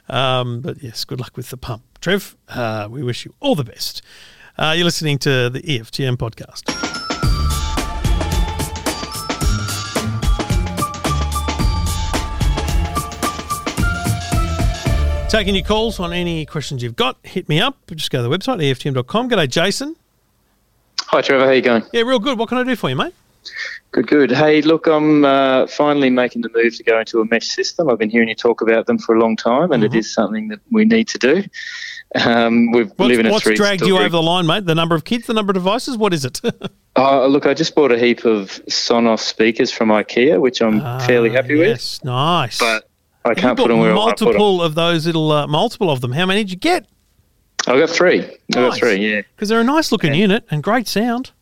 [0.09, 1.83] Um, but yes, good luck with the pump.
[2.01, 4.03] Trev, uh, we wish you all the best.
[4.59, 6.65] Uh, you're listening to the EFTM podcast.
[15.31, 17.79] Taking your calls on any questions you've got, hit me up.
[17.93, 19.31] Just go to the website, EFTM.com.
[19.31, 19.97] G'day, Jason.
[21.01, 21.83] Hi Trevor, how are you going?
[21.93, 22.39] Yeah, real good.
[22.39, 23.15] What can I do for you, mate?
[23.95, 24.33] Good, good.
[24.33, 27.89] Hey, look, I'm uh, finally making the move to go into a mesh system.
[27.89, 30.49] I've been hearing you talk about them for a long time, and it is something
[30.49, 31.45] that we need to do.
[32.17, 34.65] Um, we've What's, live in a what's three dragged you over the line, mate?
[34.65, 35.97] The number of kids, the number of devices?
[35.97, 36.41] What is it?
[36.97, 41.29] Uh, look, I just bought a heap of Sonos speakers from IKEA, which I'm fairly
[41.29, 42.61] happy with, yes, nice.
[42.61, 42.89] but
[43.25, 44.39] I can't put them where I want to put them.
[44.39, 46.13] multiple of those little, uh, multiple of them.
[46.13, 46.87] How many did you get?
[47.67, 48.21] I got three.
[48.23, 49.23] I got three, yeah.
[49.35, 50.21] Because they're a nice looking Yeah.
[50.21, 51.33] unit and great sound.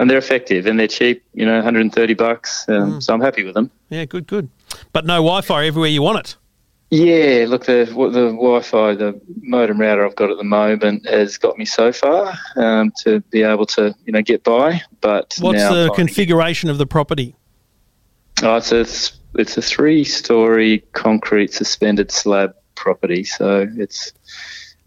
[0.00, 2.66] And they're effective and they're cheap, you know, 130 bucks.
[2.68, 3.02] Um, Mm.
[3.02, 3.70] So I'm happy with them.
[3.90, 4.48] Yeah, good, good.
[4.92, 6.36] But no Wi Fi everywhere you want it.
[6.90, 11.56] Yeah, look, the the Wi-Fi, the modem router I've got at the moment has got
[11.56, 14.82] me so far um, to be able to, you know, get by.
[15.00, 17.36] But What's now the configuration of the property?
[18.42, 18.80] Oh, it's a
[19.38, 24.12] it's a three-story concrete suspended slab property, so it's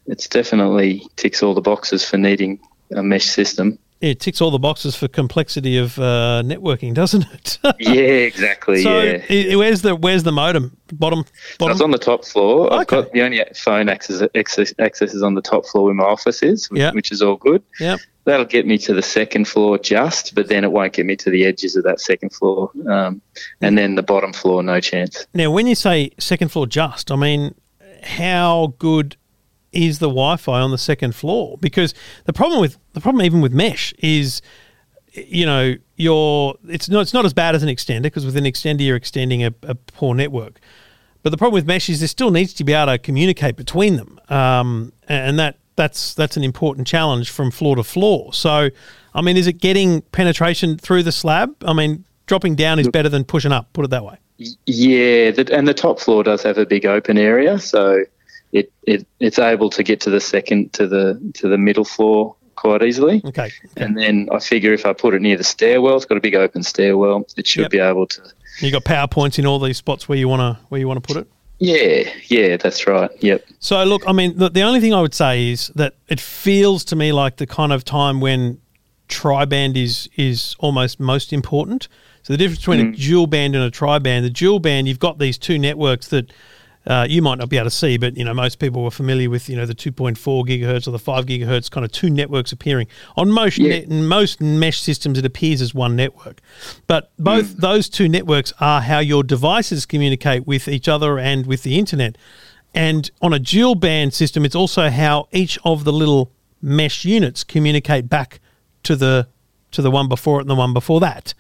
[0.06, 2.60] it's definitely ticks all the boxes for needing
[2.94, 3.80] a mesh system.
[4.04, 7.58] It ticks all the boxes for complexity of uh, networking, doesn't it?
[7.80, 8.84] yeah, exactly.
[8.84, 9.24] so, yeah.
[9.30, 10.76] i- where's the where's the modem?
[10.92, 11.24] Bottom,
[11.58, 11.72] bottom.
[11.72, 12.72] it's on the top floor.
[12.74, 16.04] I've got the only phone access, access access is on the top floor where my
[16.04, 16.92] office is, which, Yeah.
[16.92, 17.64] which is all good.
[17.80, 18.00] Yep.
[18.26, 21.30] That'll get me to the second floor just, but then it won't get me to
[21.30, 22.72] the edges of that second floor.
[22.90, 23.22] Um,
[23.62, 25.26] and then the bottom floor, no chance.
[25.34, 27.56] Now, when you say second floor, just, I mean,
[28.02, 29.16] how good
[29.74, 31.58] is the Wi-Fi on the second floor?
[31.60, 31.94] Because
[32.26, 34.42] the problem with the problem even with mesh is,
[35.12, 38.46] you know, you're it's not it's not as bad as an extender because with an
[38.46, 40.60] extender you're extending a, a poor network.
[41.24, 43.96] But the problem with mesh is there still needs to be able to communicate between
[43.96, 48.34] them, um, and that that's that's an important challenge from floor to floor.
[48.34, 48.70] So,
[49.14, 51.56] I mean, is it getting penetration through the slab?
[51.66, 53.72] I mean, dropping down is better than pushing up.
[53.74, 54.18] Put it that way.
[54.66, 58.04] Yeah, and the top floor does have a big open area, so
[58.54, 62.36] it, it it's able to get to the second to the to the middle floor
[62.56, 63.22] quite easily.
[63.26, 63.52] Okay.
[63.76, 66.36] And then I figure if I put it near the stairwell, it's got a big
[66.36, 67.26] open stairwell.
[67.36, 67.72] It should Yep.
[67.72, 68.22] be able to.
[68.60, 71.14] You got powerpoints in all these spots where you want to where you want to
[71.14, 71.28] put it.
[71.60, 73.10] Yeah, yeah, that's right.
[73.22, 73.46] Yep.
[73.60, 76.84] So look, I mean, the, the only thing I would say is that it feels
[76.86, 78.60] to me like the kind of time when
[79.08, 81.88] tri-band is is almost most important.
[82.22, 82.96] So the difference between a mm.
[82.98, 86.32] dual band and a tri-band, the dual band, you've got these two networks that
[86.86, 89.30] uh, you might not be able to see, but you know most people were familiar
[89.30, 92.88] with you know the 2.4 gigahertz or the 5 gigahertz kind of two networks appearing
[93.16, 93.70] on most Yeah.
[93.80, 95.18] net, most mesh systems.
[95.18, 96.42] It appears as one network,
[96.88, 101.64] but both those two networks are how your devices communicate with each other and with
[101.64, 102.18] the internet.
[102.76, 106.32] And on a dual band system, it's also how each of the little
[106.62, 108.40] mesh units communicate back
[108.84, 109.28] to the
[109.72, 111.34] to the one before it and the one before that.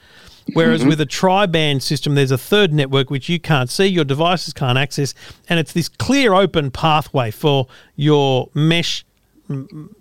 [0.51, 4.53] Whereas with a tri-band system, there's a third network which you can't see, your devices
[4.53, 5.13] can't access,
[5.47, 9.05] and it's this clear open pathway for your mesh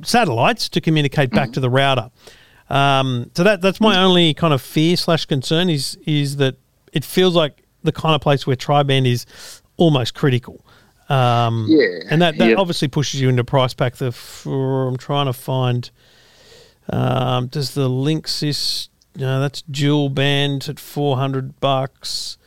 [0.03, 2.11] satellites to communicate back to the router.
[2.71, 6.57] Um, so that that's my only kind of fear slash concern is is that
[6.93, 9.27] it feels like the kind of place where tri-band is
[9.77, 10.65] almost critical.
[11.09, 12.01] Um, Yeah.
[12.11, 13.97] and that, that obviously pushes you into price pack.
[13.97, 15.91] The for, I'm trying to find.
[16.89, 18.89] Um, does the Linksys?
[19.17, 22.39] No, that's dual band at four hundred bucks.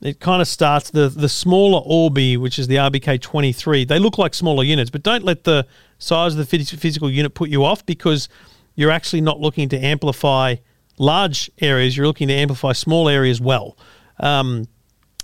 [0.00, 3.84] It kind of starts the the smaller Orbi, which is the RBK twenty three.
[3.84, 5.66] They look like smaller units, but don't let the
[5.98, 8.28] size of the physical unit put you off because
[8.74, 10.56] you're actually not looking to amplify
[10.98, 11.96] large areas.
[11.96, 13.76] You're looking to amplify small areas well.
[14.20, 14.66] Um,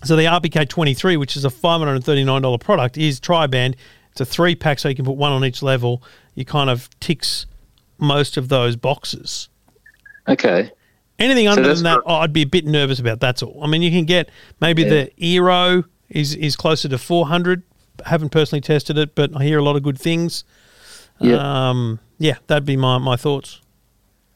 [0.04, 2.98] so the RBK twenty three, which is a five hundred and thirty nine dollar product,
[2.98, 3.76] is tri-band.
[4.12, 6.02] It's a three pack, so you can put one on each level.
[6.34, 7.46] You kind of ticks
[7.98, 9.48] most of those boxes.
[10.28, 10.70] Okay.
[11.18, 13.18] Anything So under that's than that, oh, I'd be a bit nervous about.
[13.20, 13.58] That's all.
[13.62, 17.62] I mean, you can get maybe the Eero is is closer to four hundred.
[18.06, 20.44] Haven't personally tested it, but I hear a lot of good things.
[21.18, 21.70] Yeah.
[21.70, 23.60] Um, yeah, that'd be my my thoughts.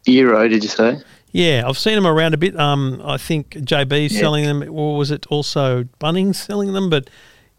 [0.06, 1.00] Eero, did you say?
[1.30, 2.58] Yeah, I've seen them around a bit.
[2.58, 4.20] Um, I think JB's Yeah.
[4.20, 6.90] selling them, or was it also Bunnings selling them?
[6.90, 7.08] But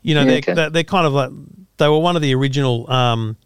[0.02, 0.54] you know, Yeah, they're, okay.
[0.54, 1.32] they're they're kind of like
[1.78, 3.38] they were one of the original um,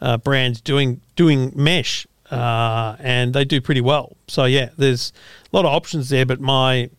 [0.00, 4.16] uh, brands doing doing mesh, uh, and they do pretty well.
[4.28, 5.12] So yeah, there's
[5.52, 6.26] a lot of options there.
[6.26, 6.90] But my,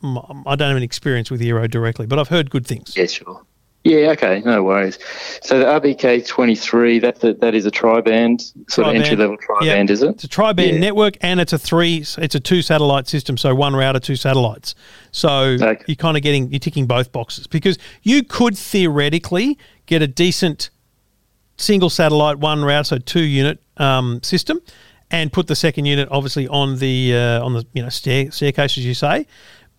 [0.00, 2.96] my I don't have any experience with Eero directly, but I've heard good things.
[2.96, 3.42] Yeah, sure.
[3.84, 4.98] Yeah, okay, no worries.
[5.40, 8.96] So the RBK twenty three, that that that is a tri-band sort of Tri-band.
[9.04, 9.92] entry level tri-band, Yeah.
[9.94, 10.08] is it?
[10.10, 10.80] It's a tri-band Yeah.
[10.80, 11.98] network, and it's a three.
[12.18, 14.74] It's a two satellite system, so one router, two satellites.
[15.12, 15.78] So Okay.
[15.86, 19.56] you're kind of getting you're ticking both boxes because you could theoretically
[19.86, 20.70] get a decent
[21.56, 24.60] single satellite, one router, so two unit um, system,
[25.10, 28.76] and put the second unit obviously on the uh, on the you know stair, staircase
[28.78, 29.26] as you say.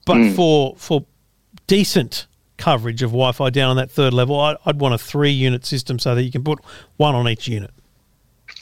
[0.06, 0.30] But Hmm.
[0.34, 1.06] for for
[1.68, 2.26] decent
[2.58, 5.98] coverage of Wi-Fi down on that third level, I'd, I'd want a three unit system
[6.00, 6.60] so that you can put
[6.98, 7.72] one on each unit.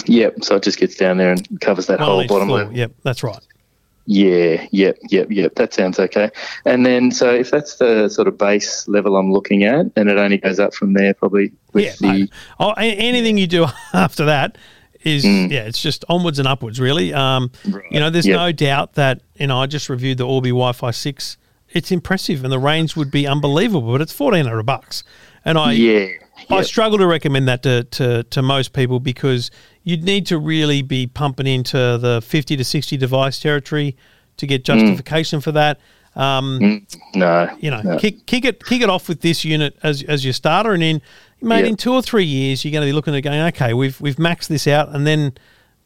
[0.05, 0.43] Yep.
[0.43, 2.59] So it just gets down there and covers that One whole bottom floor.
[2.59, 2.75] level.
[2.75, 3.39] Yep, that's right.
[4.05, 5.55] Yeah, yep, yep, yep.
[5.55, 6.29] That sounds okay.
[6.63, 10.17] And then, so if that's the sort of base level I'm looking at, and it
[10.17, 12.29] only goes up from there, probably with yeah, the.
[12.59, 14.57] Oh, anything you do after that
[15.03, 15.51] is Mm.
[15.51, 17.13] yeah, it's just onwards and upwards, really.
[17.13, 17.51] Um,
[17.91, 18.37] You know, there's Yep.
[18.37, 21.37] no doubt that you know I just reviewed the Orbi Wi-Fi six.
[21.69, 25.03] It's impressive, and the range would be unbelievable, but it's fourteen hundred bucks,
[25.43, 26.07] and I yeah,
[26.49, 29.51] I struggle to recommend that to, to, to most people because
[29.83, 33.95] you'd need to really be pumping into the 50 to 60 device territory
[34.37, 34.65] to get Mm.
[34.79, 35.79] justification for that.
[36.15, 37.97] Um, Mm, no, you know, no.
[37.97, 41.01] kick, kick it kick it off with this unit as, as your starter, and then
[41.41, 41.67] mate, Yeah.
[41.67, 44.17] in two or three years, you're going to be looking at going, okay, we've we've
[44.17, 45.33] maxed this out, and then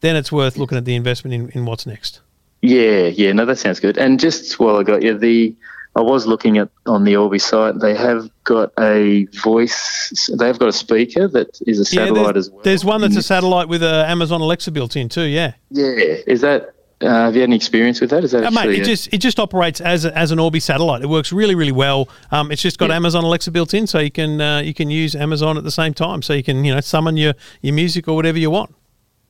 [0.02, 2.22] then it's worth looking at the investment in, in what's next.
[2.62, 3.98] Yeah, yeah, no, that sounds good.
[3.98, 5.56] And just while I got you, the
[5.96, 7.80] I was looking at on the Orbi site.
[7.80, 10.30] They have got a voice.
[10.38, 12.62] They've got a speaker that is a satellite there's, as well.
[12.64, 15.24] there's one that's a satellite with a Amazon Alexa built in too.
[15.24, 16.74] Yeah, Yeah, is that?
[17.02, 18.24] Uh, have you had any experience with that?
[18.24, 20.60] Is that Uh, mate, it a- just it just operates as a, as an Orbi
[20.60, 21.02] satellite.
[21.02, 22.08] It works really really well.
[22.32, 22.98] Um, it's just got Yeah.
[22.98, 25.94] Amazon Alexa built in, so you can uh, you can use Amazon at the same
[25.94, 26.22] time.
[26.22, 28.76] So you can you know summon your your music or whatever you want.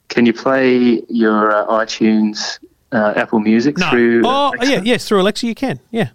[0.09, 2.59] can you play your uh, iTunes,
[2.91, 4.23] uh, Apple Music No, through?
[4.25, 4.71] oh Alexa?
[4.73, 5.79] yeah, yes, through Alexa you can.
[5.91, 6.09] Yeah,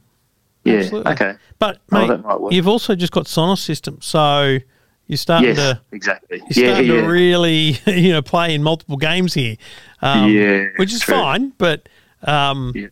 [0.64, 0.74] yeah.
[0.80, 1.12] absolutely.
[1.12, 1.32] Okay.
[1.58, 2.52] But Oh, mate, work.
[2.52, 4.58] you've also just got Sonos system, so
[5.06, 6.38] you're starting Yes, to exactly.
[6.38, 7.00] you're Yeah, starting yeah.
[7.02, 9.56] to really you know play in multiple games here,
[10.02, 11.14] um, Yeah, which is true.
[11.14, 11.52] fine.
[11.58, 11.88] But
[12.22, 12.88] um, Yeah.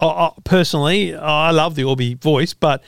[0.00, 2.82] I, I, personally, I love the Orbi voice, but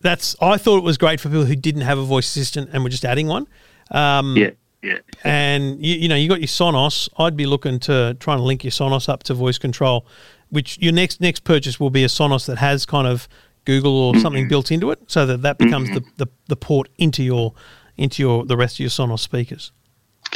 [0.00, 2.82] that's I thought it was great for people who didn't have a voice assistant and
[2.82, 3.46] were just adding one.
[3.90, 4.50] Um, yeah,
[4.82, 4.98] yeah.
[5.24, 7.08] and you, you know you got your Sonos.
[7.18, 10.06] I'd be looking to try and link your Sonos up to voice control,
[10.50, 13.28] which your next next purchase will be a Sonos that has kind of
[13.66, 17.22] Google or something built into it, so that that becomes the, the, the port into
[17.22, 17.54] your
[17.96, 19.72] into your the rest of your Sonos speakers.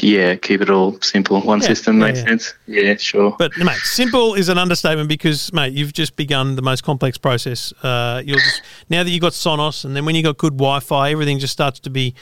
[0.00, 1.40] Yeah, keep it all simple.
[1.40, 2.24] One Yeah, system makes yeah.
[2.26, 2.54] sense.
[2.66, 3.34] Yeah, sure.
[3.38, 7.72] But mate, simple is an understatement because mate, you've just begun the most complex process.
[7.82, 11.10] Uh, you'll just now that you've got Sonos, and then when you got good Wi-Fi,
[11.10, 12.14] everything just starts to be.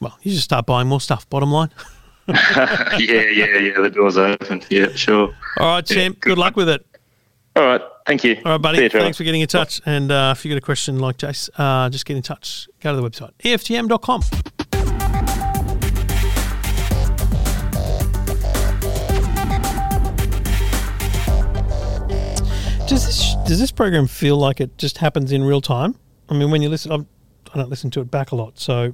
[0.00, 1.28] Well, you just start buying more stuff.
[1.30, 1.70] Bottom line.
[2.28, 3.80] yeah, yeah, yeah.
[3.80, 4.62] The door's open.
[4.68, 5.32] Yeah, sure.
[5.58, 6.20] All right, Yeah, champ.
[6.20, 6.84] Good luck with it.
[7.54, 7.80] All right.
[8.06, 8.36] Thank you.
[8.44, 8.82] All right, buddy.
[8.82, 9.80] You, Thanks for getting in touch.
[9.86, 12.68] And uh, if you've got a question like Jace, uh, just get in touch.
[12.80, 14.22] Go to the website, EFTM.com.
[22.92, 25.94] Does this does this program feel like it just happens in real time?
[26.28, 27.06] I mean, when you listen, I'm,
[27.54, 28.58] I don't listen to it back a lot.
[28.58, 28.92] So,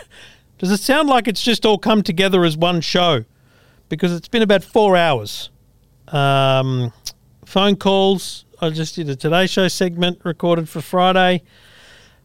[0.58, 3.24] does it sound like it's just all come together as one show?
[3.88, 5.50] Because it's been about four hours.
[6.06, 6.92] Um,
[7.44, 8.44] phone calls.
[8.60, 11.42] I just did a Today Show segment recorded for Friday.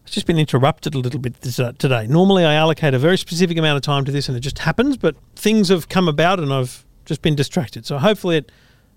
[0.04, 2.06] It's just been interrupted a little bit this, uh, today.
[2.06, 4.96] Normally, I allocate a very specific amount of time to this, and it just happens.
[4.96, 7.88] But things have come about, and I've just been distracted.
[7.88, 8.52] So hopefully, it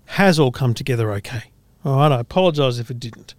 [0.05, 1.45] has all come together okay.
[1.85, 2.11] All right.
[2.11, 3.35] I apologise if it didn't.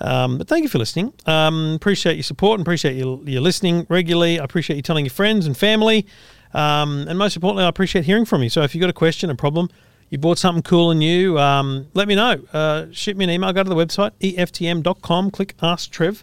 [0.00, 1.12] Um, but thank you for listening.
[1.26, 4.40] Um, appreciate your support and appreciate you, you listening regularly.
[4.40, 6.06] I appreciate you telling your friends and family.
[6.54, 8.48] Um, and most importantly, I appreciate hearing from you.
[8.48, 9.70] So if you've got a question, a problem,
[10.10, 12.42] you bought something cool and new, um, let me know.
[12.52, 13.52] Uh, shoot me an email.
[13.52, 16.22] Go to the website, EFTM.com, click Ask Trev.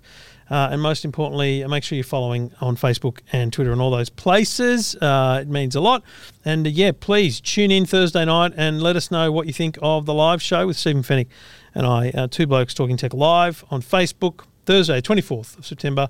[0.50, 4.10] Uh, and most importantly, make sure you're following on Facebook and Twitter and all those
[4.10, 4.96] places.
[4.96, 6.04] Uh, it means a lot.
[6.44, 9.78] And uh, yeah, please tune in Thursday night and let us know what you think
[9.82, 11.28] of the live show with Stephen Fenech
[11.76, 16.10] and I, uh, Two Blokes Talking Tech Live on Facebook, Thursday, 24th of September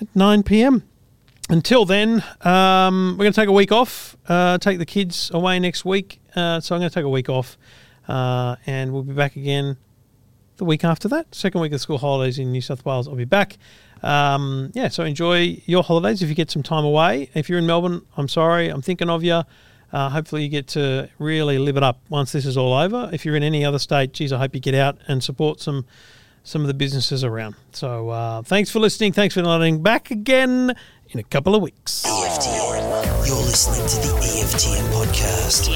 [0.00, 0.82] at 9 p.m.
[1.48, 5.60] Until then, um, we're going to take a week off, uh, take the kids away
[5.60, 6.20] next week.
[6.34, 7.56] Uh, so I'm going to take a week off
[8.08, 9.76] uh, and we'll be back again
[10.56, 11.34] the week after that.
[11.34, 13.56] Second week of school holidays in New South Wales, I'll be back.
[14.02, 17.30] Um, yeah, so enjoy your holidays if you get some time away.
[17.34, 19.42] If you're in Melbourne, I'm sorry, I'm thinking of you.
[19.92, 23.08] Uh, hopefully, you get to really live it up once this is all over.
[23.12, 25.86] If you're in any other state, geez, I hope you get out and support some
[26.42, 27.56] some of the businesses around.
[27.72, 29.12] So, uh, thanks for listening.
[29.12, 29.82] Thanks for listening.
[29.82, 30.74] Back again
[31.10, 32.04] in a couple of weeks.
[32.06, 33.26] EFTM.
[33.26, 35.66] You're listening to the EFTM podcast.